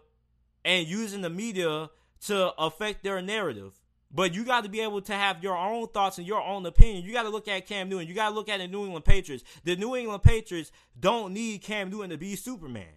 and 0.65 0.87
using 0.87 1.21
the 1.21 1.29
media 1.29 1.89
to 2.25 2.53
affect 2.59 3.03
their 3.03 3.21
narrative. 3.21 3.73
But 4.13 4.35
you 4.35 4.45
got 4.45 4.63
to 4.63 4.69
be 4.69 4.81
able 4.81 5.01
to 5.01 5.13
have 5.13 5.41
your 5.43 5.57
own 5.57 5.87
thoughts 5.87 6.19
and 6.19 6.27
your 6.27 6.41
own 6.41 6.65
opinion. 6.65 7.03
You 7.03 7.13
got 7.13 7.23
to 7.23 7.29
look 7.29 7.47
at 7.47 7.65
Cam 7.65 7.89
Newton. 7.89 8.07
You 8.07 8.13
got 8.13 8.29
to 8.29 8.35
look 8.35 8.47
at 8.47 8.59
the 8.59 8.67
New 8.67 8.85
England 8.85 9.05
Patriots. 9.05 9.43
The 9.63 9.75
New 9.75 9.95
England 9.95 10.21
Patriots 10.21 10.71
don't 10.99 11.33
need 11.33 11.63
Cam 11.63 11.89
Newton 11.89 12.11
to 12.11 12.17
be 12.17 12.35
Superman. 12.35 12.93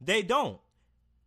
They 0.00 0.22
don't. 0.22 0.60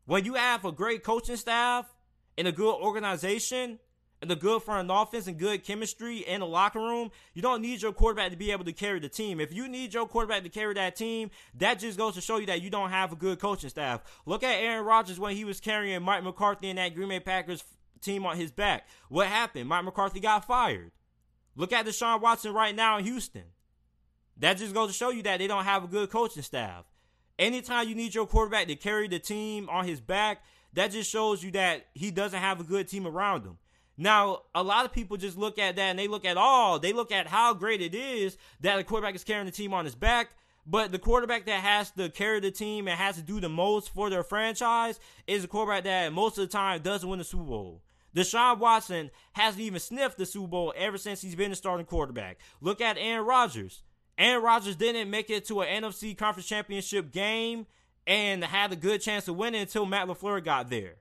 When 0.05 0.25
you 0.25 0.35
have 0.35 0.63
a 0.65 0.71
great 0.71 1.03
coaching 1.03 1.35
staff 1.35 1.93
and 2.37 2.47
a 2.47 2.51
good 2.51 2.73
organization 2.73 3.79
and 4.21 4.31
a 4.31 4.35
good 4.37 4.63
front 4.63 4.89
offense 4.91 5.27
and 5.27 5.37
good 5.37 5.65
chemistry 5.65 6.19
in 6.19 6.39
the 6.39 6.45
locker 6.45 6.79
room, 6.79 7.11
you 7.33 7.41
don't 7.41 7.61
need 7.61 7.81
your 7.81 7.91
quarterback 7.91 8.31
to 8.31 8.37
be 8.37 8.51
able 8.51 8.63
to 8.63 8.71
carry 8.71 8.99
the 8.99 9.09
team. 9.09 9.41
If 9.41 9.53
you 9.53 9.67
need 9.67 9.93
your 9.93 10.07
quarterback 10.07 10.43
to 10.43 10.49
carry 10.49 10.73
that 10.75 10.95
team, 10.95 11.29
that 11.55 11.79
just 11.79 11.97
goes 11.97 12.15
to 12.15 12.21
show 12.21 12.37
you 12.37 12.45
that 12.45 12.61
you 12.61 12.69
don't 12.69 12.89
have 12.89 13.11
a 13.11 13.17
good 13.17 13.39
coaching 13.39 13.69
staff. 13.69 14.01
Look 14.25 14.43
at 14.43 14.55
Aaron 14.55 14.85
Rodgers 14.85 15.19
when 15.19 15.35
he 15.35 15.43
was 15.43 15.59
carrying 15.59 16.01
Mike 16.01 16.23
McCarthy 16.23 16.69
and 16.69 16.79
that 16.79 16.95
Green 16.95 17.09
Bay 17.09 17.19
Packers 17.19 17.63
team 18.03 18.25
on 18.25 18.37
his 18.37 18.51
back. 18.51 18.87
What 19.09 19.27
happened? 19.27 19.69
Mike 19.69 19.85
McCarthy 19.85 20.19
got 20.19 20.45
fired. 20.45 20.91
Look 21.55 21.71
at 21.71 21.85
Deshaun 21.85 22.21
Watson 22.21 22.53
right 22.53 22.75
now 22.75 22.97
in 22.97 23.05
Houston. 23.05 23.43
That 24.37 24.57
just 24.57 24.73
goes 24.73 24.89
to 24.89 24.93
show 24.93 25.09
you 25.09 25.23
that 25.23 25.37
they 25.37 25.47
don't 25.47 25.63
have 25.63 25.83
a 25.83 25.87
good 25.87 26.09
coaching 26.09 26.43
staff. 26.43 26.85
Anytime 27.37 27.87
you 27.87 27.95
need 27.95 28.15
your 28.15 28.25
quarterback 28.25 28.67
to 28.67 28.75
carry 28.75 29.07
the 29.07 29.19
team 29.19 29.69
on 29.69 29.85
his 29.85 30.01
back, 30.01 30.43
that 30.73 30.91
just 30.91 31.09
shows 31.09 31.43
you 31.43 31.51
that 31.51 31.87
he 31.93 32.11
doesn't 32.11 32.39
have 32.39 32.59
a 32.59 32.63
good 32.63 32.87
team 32.87 33.05
around 33.05 33.43
him. 33.43 33.57
Now, 33.95 34.39
a 34.55 34.63
lot 34.63 34.85
of 34.85 34.93
people 34.93 35.17
just 35.17 35.37
look 35.37 35.59
at 35.59 35.75
that 35.75 35.81
and 35.81 35.99
they 35.99 36.07
look 36.07 36.25
at 36.25 36.37
all, 36.37 36.79
they 36.79 36.93
look 36.93 37.11
at 37.11 37.27
how 37.27 37.53
great 37.53 37.81
it 37.81 37.93
is 37.93 38.37
that 38.61 38.77
the 38.77 38.83
quarterback 38.83 39.15
is 39.15 39.23
carrying 39.23 39.45
the 39.45 39.51
team 39.51 39.73
on 39.73 39.85
his 39.85 39.95
back. 39.95 40.29
But 40.65 40.91
the 40.91 40.99
quarterback 40.99 41.45
that 41.45 41.61
has 41.61 41.91
to 41.91 42.09
carry 42.09 42.39
the 42.39 42.49
team 42.49 42.87
and 42.87 42.97
has 42.97 43.17
to 43.17 43.21
do 43.21 43.39
the 43.41 43.49
most 43.49 43.89
for 43.93 44.09
their 44.09 44.23
franchise 44.23 44.99
is 45.27 45.43
a 45.43 45.47
quarterback 45.47 45.83
that 45.83 46.13
most 46.13 46.37
of 46.37 46.47
the 46.47 46.51
time 46.51 46.81
doesn't 46.81 47.07
win 47.07 47.19
the 47.19 47.25
Super 47.25 47.43
Bowl. 47.43 47.81
Deshaun 48.15 48.59
Watson 48.59 49.11
hasn't 49.33 49.61
even 49.61 49.79
sniffed 49.79 50.17
the 50.17 50.25
Super 50.25 50.47
Bowl 50.47 50.73
ever 50.77 50.97
since 50.97 51.21
he's 51.21 51.35
been 51.35 51.51
a 51.51 51.55
starting 51.55 51.85
quarterback. 51.85 52.39
Look 52.61 52.81
at 52.81 52.97
Aaron 52.99 53.25
Rodgers. 53.25 53.83
Aaron 54.17 54.43
Rodgers 54.43 54.75
didn't 54.75 55.09
make 55.09 55.29
it 55.29 55.45
to 55.45 55.61
an 55.61 55.83
NFC 55.83 56.15
Conference 56.15 56.47
Championship 56.47 57.11
game 57.11 57.65
and 58.05 58.43
had 58.43 58.71
a 58.71 58.75
good 58.75 59.01
chance 59.01 59.27
of 59.27 59.35
winning 59.35 59.61
until 59.61 59.85
Matt 59.85 60.07
LaFleur 60.07 60.43
got 60.43 60.69
there. 60.69 60.95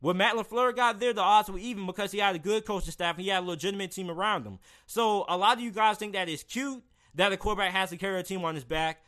When 0.00 0.18
Matt 0.18 0.36
LaFleur 0.36 0.76
got 0.76 1.00
there, 1.00 1.14
the 1.14 1.22
odds 1.22 1.48
were 1.48 1.58
even 1.58 1.86
because 1.86 2.12
he 2.12 2.18
had 2.18 2.36
a 2.36 2.38
good 2.38 2.66
coaching 2.66 2.90
staff 2.90 3.16
and 3.16 3.24
he 3.24 3.30
had 3.30 3.42
a 3.42 3.46
legitimate 3.46 3.90
team 3.90 4.10
around 4.10 4.44
him. 4.44 4.58
So 4.84 5.24
a 5.28 5.36
lot 5.38 5.56
of 5.56 5.62
you 5.62 5.70
guys 5.70 5.96
think 5.96 6.12
that 6.12 6.28
it's 6.28 6.42
cute 6.42 6.82
that 7.14 7.32
a 7.32 7.38
quarterback 7.38 7.72
has 7.72 7.90
to 7.90 7.96
carry 7.96 8.20
a 8.20 8.22
team 8.22 8.44
on 8.44 8.54
his 8.54 8.64
back. 8.64 9.02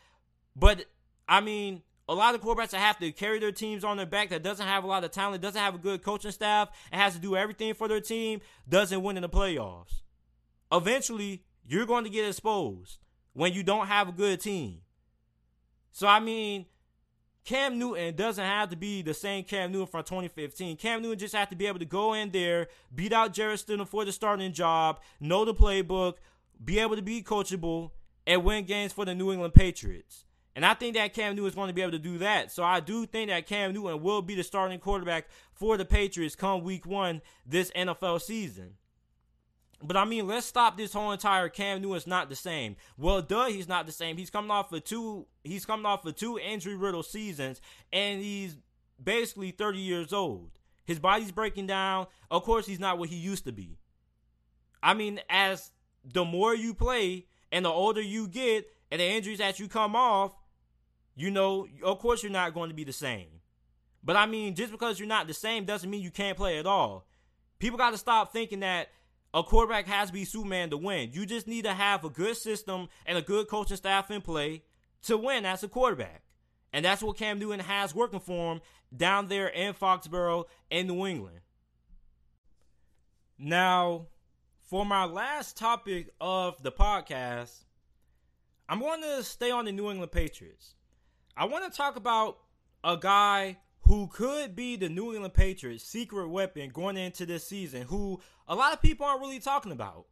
But 0.54 0.86
I 1.28 1.42
mean, 1.42 1.82
a 2.08 2.14
lot 2.14 2.34
of 2.34 2.40
quarterbacks 2.40 2.70
that 2.70 2.78
have 2.78 2.98
to 2.98 3.10
carry 3.12 3.38
their 3.38 3.52
teams 3.52 3.84
on 3.84 3.96
their 3.96 4.06
back 4.06 4.28
that 4.28 4.42
doesn't 4.42 4.66
have 4.66 4.84
a 4.84 4.86
lot 4.86 5.04
of 5.04 5.10
talent, 5.10 5.42
doesn't 5.42 5.60
have 5.60 5.74
a 5.74 5.78
good 5.78 6.02
coaching 6.02 6.30
staff, 6.30 6.68
and 6.92 7.00
has 7.00 7.14
to 7.14 7.20
do 7.20 7.36
everything 7.36 7.74
for 7.74 7.88
their 7.88 8.00
team, 8.00 8.40
doesn't 8.68 9.02
win 9.02 9.16
in 9.16 9.22
the 9.22 9.28
playoffs. 9.28 10.02
Eventually, 10.70 11.42
you're 11.66 11.86
going 11.86 12.04
to 12.04 12.10
get 12.10 12.26
exposed 12.26 12.98
when 13.32 13.52
you 13.52 13.62
don't 13.62 13.86
have 13.86 14.08
a 14.08 14.12
good 14.12 14.40
team. 14.40 14.80
So 15.92 16.06
I 16.06 16.20
mean, 16.20 16.66
Cam 17.44 17.78
Newton 17.78 18.14
doesn't 18.14 18.44
have 18.44 18.70
to 18.70 18.76
be 18.76 19.02
the 19.02 19.14
same 19.14 19.44
Cam 19.44 19.72
Newton 19.72 19.86
from 19.86 20.02
2015. 20.02 20.76
Cam 20.76 21.00
Newton 21.00 21.18
just 21.18 21.34
has 21.34 21.48
to 21.48 21.56
be 21.56 21.66
able 21.66 21.78
to 21.78 21.84
go 21.84 22.12
in 22.12 22.30
there, 22.30 22.68
beat 22.94 23.12
out 23.12 23.32
Jarrett 23.32 23.64
Stidham 23.64 23.88
for 23.88 24.04
the 24.04 24.12
starting 24.12 24.52
job, 24.52 25.00
know 25.20 25.44
the 25.44 25.54
playbook, 25.54 26.16
be 26.62 26.78
able 26.78 26.96
to 26.96 27.02
be 27.02 27.22
coachable, 27.22 27.92
and 28.26 28.44
win 28.44 28.64
games 28.64 28.92
for 28.92 29.04
the 29.04 29.14
New 29.14 29.32
England 29.32 29.54
Patriots. 29.54 30.25
And 30.56 30.64
I 30.64 30.72
think 30.72 30.94
that 30.94 31.12
Cam 31.12 31.36
Newton 31.36 31.48
is 31.48 31.54
going 31.54 31.68
to 31.68 31.74
be 31.74 31.82
able 31.82 31.92
to 31.92 31.98
do 31.98 32.16
that. 32.18 32.50
So 32.50 32.64
I 32.64 32.80
do 32.80 33.04
think 33.04 33.28
that 33.28 33.46
Cam 33.46 33.74
Newton 33.74 34.02
will 34.02 34.22
be 34.22 34.34
the 34.34 34.42
starting 34.42 34.78
quarterback 34.78 35.28
for 35.52 35.76
the 35.76 35.84
Patriots 35.84 36.34
come 36.34 36.64
week 36.64 36.86
one 36.86 37.20
this 37.44 37.70
NFL 37.72 38.22
season. 38.22 38.70
But 39.82 39.98
I 39.98 40.06
mean, 40.06 40.26
let's 40.26 40.46
stop 40.46 40.78
this 40.78 40.94
whole 40.94 41.12
entire 41.12 41.50
Cam 41.50 41.82
Newton's 41.82 42.06
not 42.06 42.30
the 42.30 42.36
same. 42.36 42.76
Well, 42.96 43.20
duh, 43.20 43.48
he's 43.48 43.68
not 43.68 43.84
the 43.84 43.92
same. 43.92 44.16
He's 44.16 44.30
coming 44.30 44.50
off 44.50 44.72
of 44.72 44.82
two. 44.82 45.26
He's 45.44 45.66
coming 45.66 45.84
off 45.84 46.06
of 46.06 46.16
two 46.16 46.38
injury 46.38 46.74
riddled 46.74 47.04
seasons, 47.04 47.60
and 47.92 48.22
he's 48.22 48.56
basically 49.02 49.50
30 49.50 49.78
years 49.78 50.14
old. 50.14 50.52
His 50.86 50.98
body's 50.98 51.32
breaking 51.32 51.66
down. 51.66 52.06
Of 52.30 52.44
course, 52.44 52.66
he's 52.66 52.80
not 52.80 52.96
what 52.96 53.10
he 53.10 53.16
used 53.16 53.44
to 53.44 53.52
be. 53.52 53.76
I 54.82 54.94
mean, 54.94 55.20
as 55.28 55.70
the 56.02 56.24
more 56.24 56.54
you 56.54 56.72
play 56.72 57.26
and 57.52 57.66
the 57.66 57.70
older 57.70 58.00
you 58.00 58.26
get, 58.26 58.70
and 58.90 59.00
the 59.00 59.04
injuries 59.04 59.38
that 59.38 59.58
you 59.58 59.68
come 59.68 59.96
off, 59.96 60.35
you 61.16 61.30
know, 61.30 61.66
of 61.82 61.98
course, 61.98 62.22
you're 62.22 62.30
not 62.30 62.54
going 62.54 62.68
to 62.68 62.74
be 62.74 62.84
the 62.84 62.92
same. 62.92 63.40
But 64.04 64.16
I 64.16 64.26
mean, 64.26 64.54
just 64.54 64.70
because 64.70 65.00
you're 65.00 65.08
not 65.08 65.26
the 65.26 65.34
same 65.34 65.64
doesn't 65.64 65.90
mean 65.90 66.02
you 66.02 66.10
can't 66.10 66.36
play 66.36 66.58
at 66.58 66.66
all. 66.66 67.06
People 67.58 67.78
got 67.78 67.90
to 67.90 67.98
stop 67.98 68.32
thinking 68.32 68.60
that 68.60 68.88
a 69.34 69.42
quarterback 69.42 69.86
has 69.86 70.08
to 70.08 70.12
be 70.12 70.24
Superman 70.24 70.70
to 70.70 70.76
win. 70.76 71.10
You 71.12 71.26
just 71.26 71.48
need 71.48 71.64
to 71.64 71.72
have 71.72 72.04
a 72.04 72.10
good 72.10 72.36
system 72.36 72.88
and 73.04 73.18
a 73.18 73.22
good 73.22 73.48
coaching 73.48 73.76
staff 73.76 74.10
in 74.10 74.20
play 74.20 74.62
to 75.02 75.16
win 75.16 75.44
as 75.44 75.62
a 75.62 75.68
quarterback. 75.68 76.22
And 76.72 76.84
that's 76.84 77.02
what 77.02 77.16
Cam 77.16 77.38
Newton 77.38 77.60
has 77.60 77.94
working 77.94 78.20
for 78.20 78.52
him 78.52 78.60
down 78.94 79.28
there 79.28 79.48
in 79.48 79.72
Foxborough 79.74 80.44
in 80.70 80.86
New 80.86 81.06
England. 81.06 81.40
Now, 83.38 84.06
for 84.68 84.84
my 84.84 85.04
last 85.04 85.56
topic 85.56 86.10
of 86.20 86.62
the 86.62 86.72
podcast, 86.72 87.64
I'm 88.68 88.80
going 88.80 89.02
to 89.02 89.22
stay 89.22 89.50
on 89.50 89.64
the 89.64 89.72
New 89.72 89.90
England 89.90 90.12
Patriots. 90.12 90.74
I 91.36 91.44
want 91.44 91.70
to 91.70 91.76
talk 91.76 91.96
about 91.96 92.38
a 92.82 92.96
guy 92.96 93.58
who 93.80 94.08
could 94.08 94.56
be 94.56 94.76
the 94.76 94.88
New 94.88 95.12
England 95.12 95.34
Patriots' 95.34 95.84
secret 95.84 96.28
weapon 96.28 96.70
going 96.70 96.96
into 96.96 97.26
this 97.26 97.46
season, 97.46 97.82
who 97.82 98.20
a 98.48 98.54
lot 98.54 98.72
of 98.72 98.80
people 98.80 99.04
aren't 99.04 99.20
really 99.20 99.38
talking 99.38 99.72
about. 99.72 100.06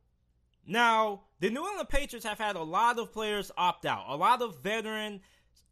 Now, 0.67 1.23
the 1.41 1.49
New 1.49 1.67
England 1.67 1.89
Patriots 1.89 2.27
have 2.27 2.39
had 2.39 2.57
a 2.57 2.63
lot 2.63 2.99
of 2.99 3.11
players 3.11 3.51
opt 3.57 3.87
out, 3.87 4.05
a 4.09 4.17
lot 4.17 4.43
of 4.43 4.63
veteran 4.63 5.21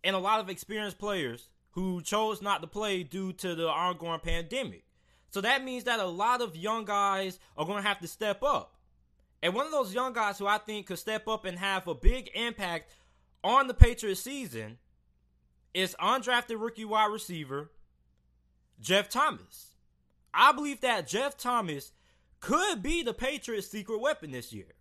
and 0.02 0.16
a 0.16 0.18
lot 0.18 0.40
of 0.40 0.48
experienced 0.48 0.98
players 0.98 1.48
who 1.72 2.00
chose 2.00 2.40
not 2.40 2.62
to 2.62 2.66
play 2.66 3.02
due 3.02 3.34
to 3.34 3.54
the 3.54 3.68
ongoing 3.68 4.20
pandemic. 4.20 4.84
So 5.30 5.42
that 5.42 5.64
means 5.64 5.84
that 5.84 6.00
a 6.00 6.06
lot 6.06 6.40
of 6.40 6.56
young 6.56 6.86
guys 6.86 7.38
are 7.58 7.66
going 7.66 7.82
to 7.82 7.88
have 7.88 8.00
to 8.00 8.08
step 8.08 8.42
up. 8.42 8.76
And 9.42 9.54
one 9.54 9.66
of 9.66 9.72
those 9.72 9.94
young 9.94 10.14
guys 10.14 10.38
who 10.38 10.46
I 10.46 10.58
think 10.58 10.86
could 10.86 10.98
step 10.98 11.28
up 11.28 11.44
and 11.44 11.58
have 11.58 11.88
a 11.88 11.94
big 11.94 12.30
impact 12.34 12.90
on 13.44 13.66
the 13.66 13.74
Patriots 13.74 14.20
season 14.20 14.78
is 15.74 15.96
undrafted 16.00 16.60
rookie 16.60 16.84
wide 16.84 17.12
receiver 17.12 17.70
Jeff 18.80 19.08
Thomas. 19.08 19.76
I 20.34 20.52
believe 20.52 20.80
that 20.80 21.06
Jeff 21.06 21.36
Thomas 21.36 21.92
could 22.40 22.82
be 22.82 23.02
the 23.02 23.14
Patriots' 23.14 23.68
secret 23.68 24.00
weapon 24.00 24.32
this 24.32 24.52
year. 24.52 24.74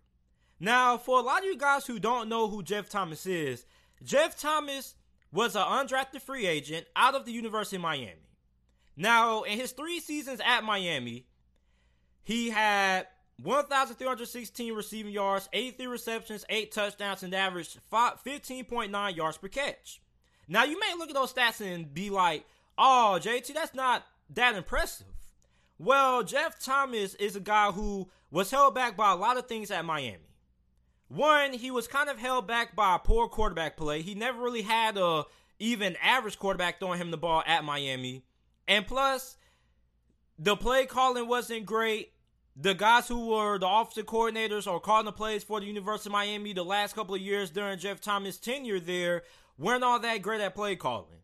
Now, 0.58 0.96
for 0.96 1.18
a 1.18 1.22
lot 1.22 1.40
of 1.40 1.44
you 1.46 1.56
guys 1.56 1.86
who 1.86 1.98
don't 1.98 2.28
know 2.28 2.48
who 2.48 2.62
Jeff 2.62 2.88
Thomas 2.88 3.26
is, 3.26 3.64
Jeff 4.02 4.38
Thomas 4.38 4.94
was 5.32 5.56
an 5.56 5.62
undrafted 5.62 6.22
free 6.22 6.46
agent 6.46 6.86
out 6.94 7.14
of 7.14 7.24
the 7.24 7.32
University 7.32 7.76
of 7.76 7.82
Miami. 7.82 8.28
Now, 8.96 9.42
in 9.42 9.58
his 9.58 9.72
three 9.72 10.00
seasons 10.00 10.40
at 10.44 10.64
Miami, 10.64 11.26
he 12.22 12.50
had 12.50 13.06
1,316 13.42 14.72
receiving 14.72 15.12
yards, 15.12 15.48
83 15.52 15.86
receptions, 15.86 16.44
8 16.48 16.70
touchdowns, 16.70 17.22
and 17.22 17.34
averaged 17.34 17.78
15.9 17.90 19.16
yards 19.16 19.38
per 19.38 19.48
catch. 19.48 20.00
Now, 20.48 20.64
you 20.64 20.78
may 20.78 20.94
look 20.98 21.08
at 21.08 21.14
those 21.14 21.32
stats 21.32 21.60
and 21.60 21.92
be 21.92 22.10
like, 22.10 22.44
oh, 22.76 23.18
JT, 23.20 23.54
that's 23.54 23.74
not 23.74 24.04
that 24.34 24.54
impressive. 24.54 25.06
Well, 25.78 26.22
Jeff 26.22 26.60
Thomas 26.60 27.14
is 27.14 27.36
a 27.36 27.40
guy 27.40 27.72
who 27.72 28.08
was 28.30 28.50
held 28.50 28.74
back 28.74 28.96
by 28.96 29.12
a 29.12 29.16
lot 29.16 29.36
of 29.36 29.46
things 29.46 29.70
at 29.70 29.84
Miami. 29.84 30.18
One, 31.08 31.52
he 31.52 31.70
was 31.70 31.88
kind 31.88 32.08
of 32.08 32.18
held 32.18 32.46
back 32.46 32.74
by 32.74 32.98
poor 33.02 33.28
quarterback 33.28 33.76
play. 33.76 34.00
He 34.00 34.14
never 34.14 34.40
really 34.40 34.62
had 34.62 34.96
a 34.96 35.24
even 35.58 35.96
average 36.02 36.38
quarterback 36.38 36.78
throwing 36.78 36.98
him 36.98 37.10
the 37.10 37.18
ball 37.18 37.42
at 37.46 37.64
Miami. 37.64 38.24
And 38.66 38.86
plus, 38.86 39.36
the 40.38 40.56
play 40.56 40.86
calling 40.86 41.28
wasn't 41.28 41.66
great. 41.66 42.12
The 42.56 42.74
guys 42.74 43.08
who 43.08 43.28
were 43.28 43.58
the 43.58 43.68
offensive 43.68 44.06
coordinators 44.06 44.70
or 44.70 44.80
calling 44.80 45.04
the 45.04 45.12
plays 45.12 45.44
for 45.44 45.60
the 45.60 45.66
University 45.66 46.08
of 46.08 46.12
Miami 46.12 46.52
the 46.52 46.64
last 46.64 46.94
couple 46.94 47.14
of 47.14 47.20
years 47.20 47.50
during 47.50 47.78
Jeff 47.78 48.00
Thomas' 48.00 48.38
tenure 48.38 48.80
there 48.80 49.22
weren't 49.62 49.84
all 49.84 49.98
that 50.00 50.22
great 50.22 50.40
at 50.40 50.54
play 50.54 50.76
calling. 50.76 51.20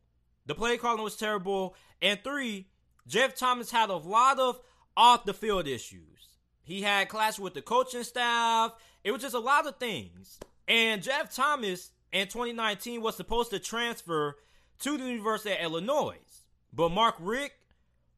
The 0.46 0.54
play 0.54 0.78
calling 0.78 1.02
was 1.02 1.16
terrible. 1.16 1.74
And 2.00 2.20
three, 2.22 2.68
Jeff 3.06 3.36
Thomas 3.36 3.70
had 3.70 3.90
a 3.90 3.96
lot 3.96 4.38
of 4.38 4.60
off 4.96 5.24
the 5.24 5.34
field 5.34 5.66
issues. 5.66 6.28
He 6.62 6.82
had 6.82 7.08
clashes 7.08 7.40
with 7.40 7.54
the 7.54 7.62
coaching 7.62 8.04
staff. 8.04 8.72
It 9.02 9.10
was 9.10 9.22
just 9.22 9.34
a 9.34 9.40
lot 9.40 9.66
of 9.66 9.76
things. 9.78 10.38
And 10.66 11.02
Jeff 11.02 11.34
Thomas 11.34 11.90
in 12.12 12.28
2019 12.28 13.02
was 13.02 13.16
supposed 13.16 13.50
to 13.50 13.58
transfer 13.58 14.36
to 14.80 14.96
the 14.96 15.04
University 15.04 15.52
of 15.52 15.60
Illinois. 15.60 16.18
But 16.72 16.90
Mark 16.90 17.16
Richt, 17.18 17.56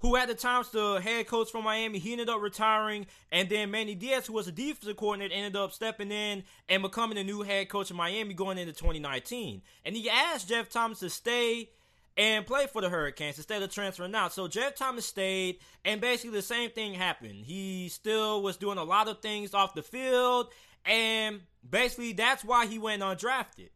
who 0.01 0.17
at 0.17 0.29
the 0.29 0.35
time 0.35 0.59
was 0.59 0.71
the 0.71 1.01
head 1.01 1.27
coach 1.27 1.51
from 1.51 1.65
Miami, 1.65 1.99
he 1.99 2.13
ended 2.13 2.29
up 2.29 2.41
retiring. 2.41 3.07
And 3.31 3.49
then 3.49 3.71
Manny 3.71 3.95
Diaz, 3.95 4.27
who 4.27 4.33
was 4.33 4.49
a 4.49 4.53
defensive 4.53 4.97
coordinator, 4.97 5.35
ended 5.35 5.57
up 5.57 5.73
stepping 5.73 6.11
in 6.11 6.43
and 6.69 6.83
becoming 6.83 7.17
the 7.17 7.25
new 7.25 7.43
head 7.43 7.69
coach 7.69 7.91
of 7.91 7.97
Miami 7.97 8.35
going 8.35 8.59
into 8.59 8.73
2019. 8.73 9.63
And 9.85 9.97
he 9.97 10.09
asked 10.09 10.49
Jeff 10.49 10.71
Thomas 10.71 11.01
to 11.01 11.11
stay 11.11 11.71
and 12.17 12.47
play 12.47 12.67
for 12.67 12.83
the 12.83 12.89
Hurricanes 12.89 13.37
instead 13.37 13.63
of 13.63 13.73
transferring 13.73 14.15
out. 14.15 14.33
So 14.33 14.49
Jeff 14.49 14.75
Thomas 14.75 15.07
stayed, 15.07 15.59
and 15.85 16.01
basically 16.01 16.37
the 16.37 16.43
same 16.43 16.71
thing 16.71 16.95
happened. 16.95 17.45
He 17.45 17.89
still 17.89 18.43
was 18.43 18.57
doing 18.57 18.79
a 18.79 18.85
lot 18.85 19.09
of 19.09 19.21
things 19.21 19.55
off 19.55 19.75
the 19.75 19.83
field, 19.83 20.49
and 20.85 21.41
basically 21.69 22.13
that's 22.13 22.45
why 22.45 22.67
he 22.67 22.79
went 22.79 23.03
undrafted. 23.03 23.71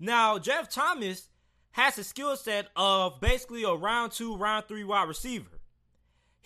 Now, 0.00 0.38
Jeff 0.38 0.70
Thomas 0.70 1.28
has 1.72 1.98
a 1.98 2.04
skill 2.04 2.36
set 2.36 2.68
of 2.74 3.20
basically 3.20 3.64
a 3.64 3.72
round 3.72 4.12
two, 4.12 4.36
round 4.36 4.66
three 4.66 4.84
wide 4.84 5.08
receiver. 5.08 5.57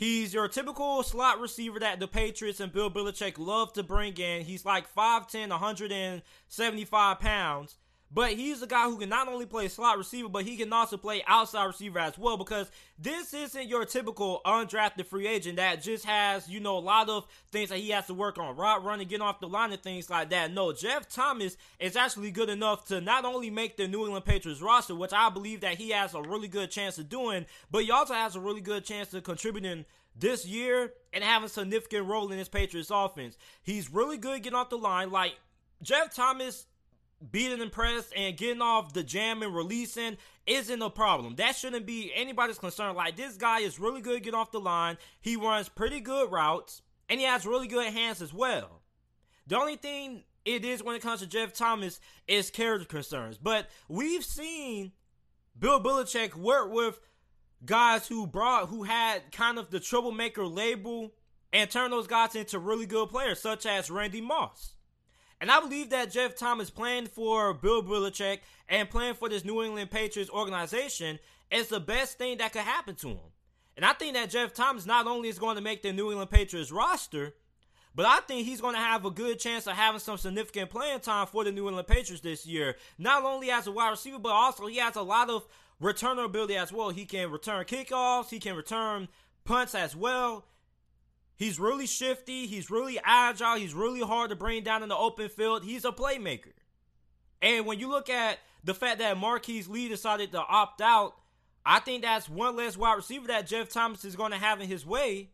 He's 0.03 0.35
your 0.35 0.49
typical 0.49 1.05
slot 1.05 1.39
receiver 1.39 1.79
that 1.79 2.01
the 2.01 2.09
Patriots 2.09 2.59
and 2.59 2.73
Bill 2.73 2.91
Belichick 2.91 3.39
love 3.39 3.73
to 3.75 3.85
bring 3.85 4.17
in. 4.19 4.43
He's 4.43 4.65
like 4.65 4.93
5'10, 4.93 5.51
175 5.51 7.21
pounds. 7.21 7.77
But 8.15 8.33
he's 8.33 8.61
a 8.61 8.67
guy 8.67 8.85
who 8.85 8.99
can 8.99 9.09
not 9.09 9.29
only 9.29 9.47
play 9.47 9.69
slot 9.69 9.97
receiver, 9.97 10.29
but 10.29 10.45
he 10.45 10.57
can 10.57 10.71
also 10.73 10.99
play 10.99 11.23
outside 11.27 11.65
receiver 11.65 11.99
as 11.99 12.19
well. 12.19 12.37
Because 12.37 12.71
this 12.99 13.33
isn't 13.33 13.69
your 13.69 13.87
typical 13.87 14.43
undrafted 14.45 15.07
free 15.07 15.27
agent 15.27 15.57
that 15.57 15.83
just 15.83 16.05
has, 16.05 16.49
you 16.49 16.61
know, 16.61 16.77
a 16.77 16.81
lot 16.81 17.09
of 17.09 17.27
things 17.51 17.71
that 17.71 17.79
he 17.79 17.91
has 17.91 18.07
to 18.09 18.15
work 18.15 18.37
on, 18.37 18.55
route 18.57 18.85
running, 18.85 19.09
getting 19.09 19.23
off 19.23 19.41
the 19.41 19.49
line, 19.49 19.73
and 19.73 19.83
things 19.83 20.11
like 20.11 20.29
that. 20.31 20.53
No, 20.53 20.73
Jeff 20.73 21.09
Thomas 21.09 21.57
is 21.81 21.97
actually 21.97 22.31
good 22.31 22.51
enough 22.51 22.87
to 22.89 23.01
not 23.01 23.25
only 23.25 23.49
make 23.49 23.77
the 23.79 23.89
New 23.89 24.05
England 24.05 24.27
Patriots 24.27 24.61
roster, 24.61 24.95
which 24.95 25.13
I 25.15 25.31
believe 25.31 25.63
that 25.63 25.77
he 25.77 25.91
has 25.91 26.15
a 26.15 26.21
really 26.21 26.49
good 26.49 26.71
chance 26.71 26.99
of 26.99 27.09
doing, 27.09 27.47
but 27.71 27.85
he 27.85 27.91
also 27.91 28.13
has 28.13 28.37
a 28.37 28.41
really 28.41 28.61
good 28.61 28.85
chance 28.85 29.15
of 29.15 29.23
contributing 29.23 29.87
this 30.15 30.47
year 30.47 30.93
and 31.15 31.25
having 31.25 31.47
a 31.47 31.49
significant 31.49 32.07
role 32.07 32.31
in 32.31 32.39
his 32.39 32.49
Patriots 32.49 32.91
offense. 32.93 33.39
He's 33.63 33.91
really 33.91 34.19
good 34.19 34.43
getting 34.43 34.59
off 34.59 34.69
the 34.69 34.77
line. 34.77 35.11
Like 35.11 35.37
Jeff 35.83 36.15
Thomas 36.15 36.67
beating 37.31 37.61
and 37.61 37.73
press 37.73 38.11
and 38.17 38.37
getting 38.37 38.63
off 38.63 38.93
the 38.93 39.03
jam 39.03 39.43
and 39.43 39.55
releasing 39.55 40.17
isn't 40.47 40.83
a 40.83 40.91
problem. 40.91 41.37
That 41.37 41.55
shouldn't 41.55 41.87
be 41.87 42.13
anybody's 42.15 42.59
concern. 42.59 42.97
Like 42.97 43.17
this 43.17 43.37
guy 43.37 43.61
is 43.61 43.79
really 43.79 44.01
good 44.01 44.23
getting 44.23 44.39
off 44.39 44.51
the 44.51 44.61
line. 44.61 44.99
He 45.21 45.37
runs 45.37 45.69
pretty 45.69 46.01
good 46.01 46.33
routes 46.33 46.83
and 47.09 47.21
he 47.21 47.27
has 47.27 47.47
really 47.47 47.69
good 47.69 47.93
hands 47.93 48.23
as 48.23 48.33
well. 48.33 48.83
The 49.47 49.59
only 49.59 49.77
thing 49.77 50.25
it 50.45 50.65
is 50.65 50.83
when 50.83 50.97
it 50.97 51.03
comes 51.03 51.21
to 51.21 51.27
Jeff 51.27 51.53
Thomas 51.53 52.01
is 52.27 52.51
character 52.51 52.87
concerns. 52.87 53.39
But 53.39 53.69
we've 53.89 54.25
seen 54.25 54.93
Bill 55.59 55.81
Belichick 55.81 56.35
work 56.35 56.73
with 56.73 57.01
guys 57.65 58.07
who 58.09 58.27
brought 58.27 58.69
who 58.69 58.83
had 58.83 59.31
kind 59.31 59.59
of 59.59 59.71
the 59.71 59.81
troublemaker 59.81 60.47
label 60.47 61.13
and 61.53 61.71
turn 61.71 61.91
those 61.91 62.07
guys 62.07 62.35
into 62.35 62.59
really 62.59 62.87
good 62.87 63.09
players, 63.11 63.41
such 63.41 63.67
as 63.67 63.91
Randy 63.91 64.21
Moss. 64.21 64.75
And 65.43 65.51
I 65.51 65.59
believe 65.59 65.91
that 65.91 66.13
Jeff 66.13 66.37
Thomas 66.37 66.71
playing 66.71 67.09
for 67.09 67.53
Bill 67.53 67.83
Belichick 67.83 68.39
and 68.69 68.89
playing 68.89 69.15
for 69.15 69.29
this 69.29 69.45
New 69.45 69.61
England 69.61 69.91
Patriots 69.91 70.31
organization 70.31 71.19
is 71.51 71.67
the 71.67 71.81
best 71.81 72.17
thing 72.17 72.39
that 72.39 72.53
could 72.53 72.63
happen 72.63 72.95
to 72.95 73.09
him. 73.09 73.33
And 73.77 73.85
I 73.85 73.93
think 73.93 74.15
that 74.15 74.31
Jeff 74.31 74.55
Thomas 74.55 74.87
not 74.87 75.09
only 75.09 75.29
is 75.29 75.41
going 75.41 75.57
to 75.57 75.61
make 75.61 75.83
the 75.83 75.93
New 75.93 76.11
England 76.13 76.31
Patriots 76.31 76.71
roster, 76.71 77.35
but 77.93 78.07
I 78.07 78.21
think 78.21 78.47
he's 78.47 78.61
going 78.61 78.77
to 78.77 78.81
have 78.81 79.05
a 79.05 79.11
good 79.11 79.41
chance 79.41 79.67
of 79.67 79.73
having 79.73 79.99
some 79.99 80.17
significant 80.17 80.71
playing 80.71 81.01
time 81.01 81.27
for 81.27 81.43
the 81.43 81.51
New 81.51 81.67
England 81.67 81.89
Patriots 81.89 82.23
this 82.23 82.47
year. 82.47 82.77
Not 82.97 83.25
only 83.25 83.51
as 83.51 83.67
a 83.67 83.73
wide 83.73 83.91
receiver, 83.91 84.21
but 84.21 84.31
also 84.31 84.69
he 84.69 84.77
has 84.77 84.95
a 84.95 85.03
lot 85.03 85.29
of 85.29 85.45
returner 85.83 86.25
ability 86.25 86.55
as 86.55 86.73
well. 86.73 86.91
He 86.91 87.05
can 87.05 87.33
return 87.33 87.65
kickoffs, 87.65 88.31
he 88.31 88.39
can 88.39 88.55
return 88.55 89.09
punts 89.43 89.75
as 89.75 89.97
well. 89.97 90.45
He's 91.37 91.59
really 91.59 91.87
shifty, 91.87 92.47
he's 92.47 92.71
really 92.71 93.01
agile, 93.05 93.57
he's 93.57 93.75
really 93.75 94.01
hard 94.01 94.31
to 94.31 94.37
bring 94.37 94.63
down 94.63 94.83
in 94.83 94.89
the 94.89 94.97
open 94.97 95.29
field. 95.29 95.65
He's 95.65 95.85
a 95.85 95.93
playmaker. 95.93 96.53
And 97.41 97.67
when 97.67 97.81
you 97.81 97.89
look 97.89 98.09
at 98.09 98.39
the 98.63 98.75
fact 98.75 99.01
that 99.01 99.19
Marquise 99.19 99.69
Lee 99.69 99.89
decided 99.89 100.33
to 100.33 100.41
opt 100.41 100.81
out, 100.81 101.17
I 101.65 101.81
think 101.81 102.03
that's 102.03 102.29
one 102.29 102.57
less 102.57 102.77
wide 102.77 102.95
receiver 102.95 103.29
that 103.29 103.47
Jeff 103.47 103.69
Thomas 103.69 104.05
is 104.05 104.17
going 104.17 104.33
to 104.33 104.39
have 104.39 104.61
in 104.61 104.69
his 104.69 104.87
way 104.87 105.31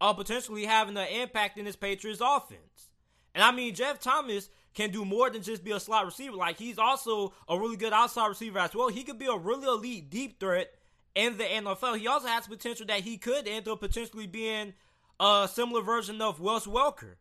of 0.00 0.16
potentially 0.16 0.64
having 0.64 0.96
an 0.96 1.08
impact 1.08 1.58
in 1.58 1.66
his 1.66 1.76
Patriots 1.76 2.22
offense. 2.22 2.90
And 3.34 3.44
I 3.44 3.52
mean, 3.52 3.74
Jeff 3.74 4.00
Thomas 4.00 4.48
can 4.74 4.90
do 4.90 5.04
more 5.04 5.30
than 5.30 5.42
just 5.42 5.64
be 5.64 5.72
a 5.72 5.80
slot 5.80 6.06
receiver. 6.06 6.36
Like 6.36 6.58
he's 6.58 6.78
also 6.78 7.34
a 7.48 7.58
really 7.58 7.76
good 7.76 7.92
outside 7.92 8.28
receiver 8.28 8.58
as 8.58 8.74
well. 8.74 8.88
He 8.88 9.04
could 9.04 9.18
be 9.18 9.26
a 9.26 9.36
really 9.36 9.66
elite 9.66 10.10
deep 10.10 10.40
threat 10.40 10.72
in 11.14 11.36
the 11.36 11.44
NFL. 11.44 11.98
He 11.98 12.06
also 12.06 12.28
has 12.28 12.46
potential 12.46 12.86
that 12.86 13.00
he 13.00 13.18
could 13.18 13.46
end 13.46 13.68
up 13.68 13.80
potentially 13.80 14.26
being 14.26 14.74
a 15.20 15.48
similar 15.52 15.82
version 15.82 16.20
of 16.22 16.40
Wes 16.40 16.66
Welker. 16.66 17.16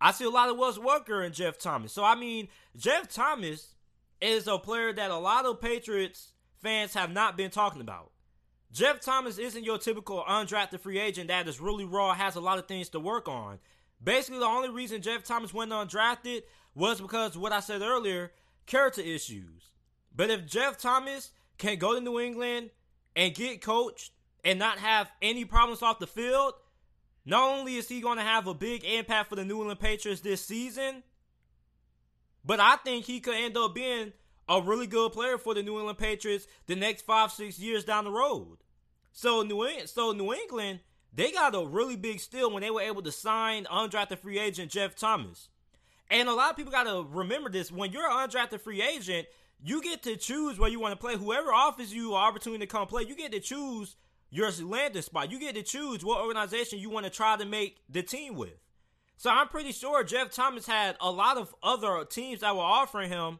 I 0.00 0.12
see 0.12 0.24
a 0.24 0.30
lot 0.30 0.50
of 0.50 0.58
Wes 0.58 0.76
Welker 0.76 1.24
in 1.24 1.32
Jeff 1.32 1.58
Thomas. 1.58 1.92
So 1.92 2.04
I 2.04 2.16
mean, 2.16 2.48
Jeff 2.76 3.08
Thomas 3.08 3.74
is 4.20 4.48
a 4.48 4.58
player 4.58 4.92
that 4.92 5.10
a 5.10 5.16
lot 5.16 5.46
of 5.46 5.60
Patriots 5.60 6.32
fans 6.60 6.94
have 6.94 7.12
not 7.12 7.36
been 7.36 7.50
talking 7.50 7.80
about. 7.80 8.10
Jeff 8.72 9.00
Thomas 9.00 9.38
isn't 9.38 9.64
your 9.64 9.78
typical 9.78 10.24
undrafted 10.28 10.80
free 10.80 10.98
agent 10.98 11.28
that 11.28 11.46
is 11.46 11.60
really 11.60 11.84
raw, 11.84 12.12
has 12.12 12.34
a 12.34 12.40
lot 12.40 12.58
of 12.58 12.66
things 12.66 12.88
to 12.90 13.00
work 13.00 13.28
on. 13.28 13.58
Basically, 14.02 14.40
the 14.40 14.44
only 14.44 14.68
reason 14.68 15.00
Jeff 15.00 15.22
Thomas 15.22 15.54
went 15.54 15.70
undrafted 15.70 16.42
was 16.74 17.00
because 17.00 17.38
what 17.38 17.52
I 17.52 17.60
said 17.60 17.80
earlier, 17.80 18.32
character 18.66 19.00
issues. 19.00 19.70
But 20.14 20.30
if 20.30 20.46
Jeff 20.46 20.78
Thomas 20.78 21.30
can 21.58 21.78
go 21.78 21.94
to 21.94 22.00
New 22.00 22.18
England 22.18 22.70
and 23.14 23.34
get 23.34 23.62
coached 23.62 24.10
and 24.44 24.58
not 24.58 24.78
have 24.78 25.10
any 25.22 25.44
problems 25.44 25.80
off 25.80 26.00
the 26.00 26.06
field, 26.06 26.54
not 27.26 27.58
only 27.58 27.76
is 27.76 27.88
he 27.88 28.00
going 28.00 28.18
to 28.18 28.24
have 28.24 28.46
a 28.46 28.54
big 28.54 28.84
impact 28.84 29.28
for 29.28 29.36
the 29.36 29.44
New 29.44 29.58
England 29.58 29.80
Patriots 29.80 30.20
this 30.20 30.44
season, 30.44 31.02
but 32.44 32.60
I 32.60 32.76
think 32.76 33.04
he 33.04 33.18
could 33.18 33.34
end 33.34 33.56
up 33.56 33.74
being 33.74 34.12
a 34.48 34.62
really 34.62 34.86
good 34.86 35.12
player 35.12 35.36
for 35.36 35.52
the 35.52 35.62
New 35.62 35.76
England 35.76 35.98
Patriots 35.98 36.46
the 36.66 36.76
next 36.76 37.02
five, 37.02 37.32
six 37.32 37.58
years 37.58 37.84
down 37.84 38.04
the 38.04 38.12
road. 38.12 38.58
So 39.12 39.42
New 39.42 39.66
so 39.86 40.12
New 40.12 40.32
England, 40.32 40.80
they 41.12 41.32
got 41.32 41.54
a 41.54 41.66
really 41.66 41.96
big 41.96 42.20
steal 42.20 42.52
when 42.52 42.62
they 42.62 42.70
were 42.70 42.82
able 42.82 43.02
to 43.02 43.10
sign 43.10 43.64
undrafted 43.64 44.18
free 44.18 44.38
agent 44.38 44.70
Jeff 44.70 44.94
Thomas. 44.94 45.48
And 46.08 46.28
a 46.28 46.34
lot 46.34 46.50
of 46.50 46.56
people 46.56 46.70
got 46.70 46.84
to 46.84 47.04
remember 47.10 47.50
this: 47.50 47.72
when 47.72 47.90
you're 47.90 48.08
an 48.08 48.28
undrafted 48.28 48.60
free 48.60 48.82
agent, 48.82 49.26
you 49.64 49.82
get 49.82 50.04
to 50.04 50.16
choose 50.16 50.58
where 50.58 50.70
you 50.70 50.78
want 50.78 50.92
to 50.92 51.00
play. 51.00 51.16
Whoever 51.16 51.52
offers 51.52 51.92
you 51.92 52.10
an 52.10 52.18
opportunity 52.18 52.64
to 52.64 52.70
come 52.70 52.86
play, 52.86 53.02
you 53.02 53.16
get 53.16 53.32
to 53.32 53.40
choose 53.40 53.96
your 54.30 54.50
landing 54.50 55.02
spot. 55.02 55.30
You 55.30 55.38
get 55.38 55.54
to 55.54 55.62
choose 55.62 56.04
what 56.04 56.20
organization 56.20 56.78
you 56.78 56.90
want 56.90 57.04
to 57.04 57.10
try 57.10 57.36
to 57.36 57.44
make 57.44 57.78
the 57.88 58.02
team 58.02 58.34
with. 58.34 58.58
So 59.16 59.30
I'm 59.30 59.48
pretty 59.48 59.72
sure 59.72 60.04
Jeff 60.04 60.30
Thomas 60.30 60.66
had 60.66 60.96
a 61.00 61.10
lot 61.10 61.38
of 61.38 61.54
other 61.62 62.04
teams 62.04 62.40
that 62.40 62.54
were 62.54 62.62
offering 62.62 63.08
him 63.08 63.38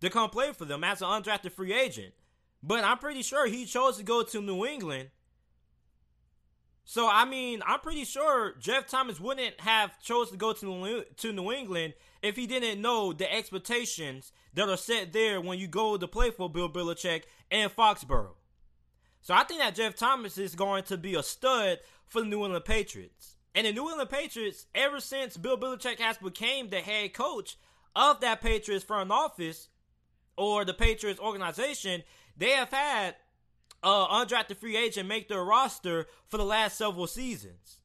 to 0.00 0.10
come 0.10 0.30
play 0.30 0.52
for 0.52 0.64
them 0.64 0.82
as 0.82 1.02
an 1.02 1.08
undrafted 1.08 1.52
free 1.52 1.72
agent. 1.72 2.14
But 2.62 2.84
I'm 2.84 2.98
pretty 2.98 3.22
sure 3.22 3.46
he 3.46 3.66
chose 3.66 3.98
to 3.98 4.04
go 4.04 4.22
to 4.22 4.40
New 4.40 4.64
England. 4.64 5.10
So 6.84 7.08
I 7.08 7.24
mean, 7.24 7.62
I'm 7.66 7.80
pretty 7.80 8.04
sure 8.04 8.54
Jeff 8.58 8.88
Thomas 8.88 9.20
wouldn't 9.20 9.60
have 9.60 10.00
chose 10.00 10.30
to 10.30 10.36
go 10.36 10.52
to 10.52 10.66
New, 10.66 11.04
to 11.18 11.32
New 11.32 11.52
England 11.52 11.94
if 12.22 12.36
he 12.36 12.46
didn't 12.46 12.80
know 12.80 13.12
the 13.12 13.32
expectations 13.32 14.32
that 14.54 14.68
are 14.68 14.76
set 14.76 15.12
there 15.12 15.40
when 15.40 15.58
you 15.58 15.66
go 15.66 15.96
to 15.96 16.08
play 16.08 16.30
for 16.30 16.48
Bill 16.48 16.68
Belichick 16.68 17.24
and 17.50 17.70
Foxborough. 17.74 18.34
So 19.22 19.34
I 19.34 19.44
think 19.44 19.60
that 19.60 19.76
Jeff 19.76 19.94
Thomas 19.94 20.36
is 20.36 20.54
going 20.54 20.82
to 20.84 20.98
be 20.98 21.14
a 21.14 21.22
stud 21.22 21.78
for 22.06 22.20
the 22.20 22.26
New 22.26 22.44
England 22.44 22.64
Patriots. 22.64 23.36
And 23.54 23.66
the 23.66 23.72
New 23.72 23.88
England 23.88 24.10
Patriots, 24.10 24.66
ever 24.74 24.98
since 25.00 25.36
Bill 25.36 25.56
Belichick 25.56 26.00
has 26.00 26.18
became 26.18 26.68
the 26.68 26.80
head 26.80 27.14
coach 27.14 27.56
of 27.94 28.20
that 28.20 28.40
Patriots 28.40 28.84
front 28.84 29.10
office 29.10 29.68
or 30.36 30.64
the 30.64 30.74
Patriots 30.74 31.20
organization, 31.20 32.02
they 32.36 32.50
have 32.50 32.70
had 32.70 33.14
uh, 33.82 34.08
undrafted 34.08 34.56
free 34.56 34.76
agent 34.76 35.08
make 35.08 35.28
their 35.28 35.44
roster 35.44 36.06
for 36.28 36.36
the 36.36 36.44
last 36.44 36.76
several 36.76 37.06
seasons. 37.06 37.78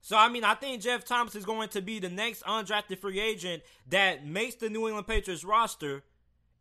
So 0.00 0.16
I 0.16 0.28
mean, 0.28 0.44
I 0.44 0.54
think 0.54 0.82
Jeff 0.82 1.04
Thomas 1.04 1.34
is 1.34 1.44
going 1.44 1.68
to 1.70 1.82
be 1.82 1.98
the 1.98 2.08
next 2.08 2.44
undrafted 2.44 2.98
free 3.00 3.20
agent 3.20 3.62
that 3.88 4.24
makes 4.24 4.54
the 4.54 4.70
New 4.70 4.86
England 4.86 5.06
Patriots 5.06 5.44
roster 5.44 6.04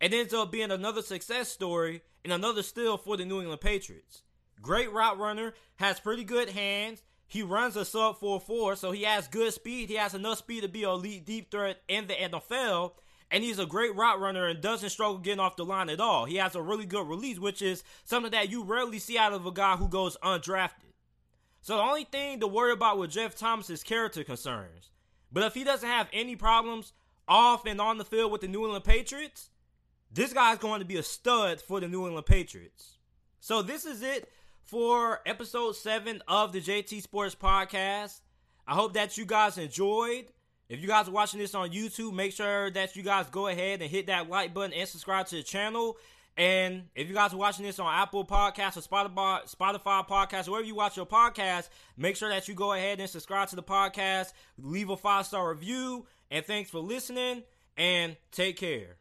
and 0.01 0.13
ends 0.13 0.34
up 0.34 0.51
being 0.51 0.71
another 0.71 1.01
success 1.01 1.49
story 1.49 2.01
and 2.23 2.34
another 2.34 2.63
steal 2.63 2.97
for 2.97 3.17
the 3.17 3.25
New 3.25 3.39
England 3.39 3.62
Patriots. 3.62 4.23
Great 4.62 4.91
route 4.91 5.19
runner, 5.19 5.53
has 5.77 5.99
pretty 5.99 6.23
good 6.23 6.49
hands. 6.49 7.03
He 7.27 7.43
runs 7.43 7.75
a 7.75 7.86
sub 7.86 8.19
4-4, 8.19 8.77
so 8.77 8.91
he 8.91 9.03
has 9.03 9.27
good 9.27 9.53
speed. 9.53 9.89
He 9.89 9.95
has 9.95 10.13
enough 10.13 10.39
speed 10.39 10.62
to 10.62 10.69
be 10.69 10.84
a 10.84 10.89
elite 10.89 11.25
deep 11.25 11.51
threat 11.51 11.81
in 11.88 12.08
the 12.08 12.13
NFL 12.13 12.93
and 13.31 13.43
he's 13.43 13.60
a 13.60 13.65
great 13.65 13.95
route 13.95 14.19
runner 14.19 14.47
and 14.47 14.62
doesn't 14.62 14.89
struggle 14.89 15.17
getting 15.17 15.39
off 15.39 15.55
the 15.55 15.65
line 15.65 15.89
at 15.89 15.99
all. 15.99 16.25
He 16.25 16.36
has 16.36 16.55
a 16.55 16.62
really 16.62 16.86
good 16.86 17.08
release, 17.08 17.39
which 17.39 17.62
is 17.62 17.84
something 18.03 18.31
that 18.31 18.49
you 18.49 18.63
rarely 18.63 18.99
see 18.99 19.17
out 19.17 19.34
of 19.34 19.45
a 19.45 19.51
guy 19.51 19.75
who 19.75 19.88
goes 19.88 20.17
undrafted. 20.23 20.93
So 21.62 21.77
the 21.77 21.84
only 21.84 22.03
thing 22.03 22.39
to 22.39 22.47
worry 22.47 22.71
about 22.71 22.97
with 22.97 23.12
Jeff 23.12 23.36
Thomas 23.36 23.69
is 23.69 23.84
character 23.84 24.23
concerns. 24.23 24.91
But 25.31 25.43
if 25.43 25.55
he 25.55 25.63
doesn't 25.63 25.89
have 25.89 26.08
any 26.13 26.36
problems 26.36 26.93
off 27.27 27.65
and 27.65 27.81
on 27.81 27.97
the 27.97 28.05
field 28.05 28.31
with 28.31 28.41
the 28.41 28.47
New 28.47 28.63
England 28.63 28.84
Patriots, 28.84 29.49
this 30.15 30.32
guy's 30.32 30.58
going 30.58 30.80
to 30.80 30.86
be 30.86 30.95
a 30.95 31.04
stud 31.04 31.62
for 31.62 31.82
the 31.82 31.89
New 31.89 32.06
England 32.06 32.25
Patriots. 32.25 32.97
So 33.41 33.62
this 33.62 33.86
is 33.86 34.01
it 34.01 34.30
for 34.63 35.19
episode 35.25 35.75
7 35.75 36.23
of 36.25 36.54
the 36.54 36.62
JT 36.62 37.01
Sports 37.01 37.36
Podcast. 37.36 38.21
I 38.65 38.75
hope 38.75 38.93
that 38.93 39.17
you 39.17 39.25
guys 39.25 39.58
enjoyed. 39.58 40.28
If 40.69 40.82
you 40.82 40.88
guys 40.88 41.10
are 41.10 41.12
watching 41.12 41.41
this 41.41 41.54
on 41.54 41.69
YouTube, 41.69 42.13
make 42.13 42.32
sure 42.32 42.71
that 42.71 42.95
you 42.95 43.04
guys 43.04 43.30
go 43.30 43.47
ahead 43.47 43.82
and 43.82 43.91
hit 43.91 44.08
that 44.08 44.30
like 44.30 44.54
button 44.54 44.71
and 44.71 44.88
subscribe 44.88 45.28
to 45.28 45.36
the 45.36 45.43
channel. 45.43 45.97
And 46.38 46.84
if 46.95 47.10
you 47.10 47.13
guys 47.13 47.34
are 47.34 47.38
watching 47.38 47.65
this 47.65 47.78
on 47.78 47.93
Apple 47.93 48.25
Podcasts 48.25 48.78
or 48.78 48.82
Spotify, 48.82 49.54
Spotify 49.54 50.08
Podcasts, 50.08 50.47
wherever 50.47 50.65
you 50.65 50.75
watch 50.75 50.95
your 50.95 51.06
podcast, 51.06 51.67
make 51.97 52.15
sure 52.15 52.30
that 52.30 52.47
you 52.47 52.56
go 52.56 52.71
ahead 52.71 53.01
and 53.01 53.10
subscribe 53.10 53.49
to 53.49 53.58
the 53.58 53.63
podcast, 53.63 54.32
leave 54.58 54.89
a 54.89 54.95
five 54.95 55.25
star 55.25 55.49
review, 55.49 56.08
and 56.32 56.45
thanks 56.45 56.69
for 56.69 56.80
listening. 56.80 57.43
And 57.78 58.15
take 58.32 58.56
care. 58.56 58.95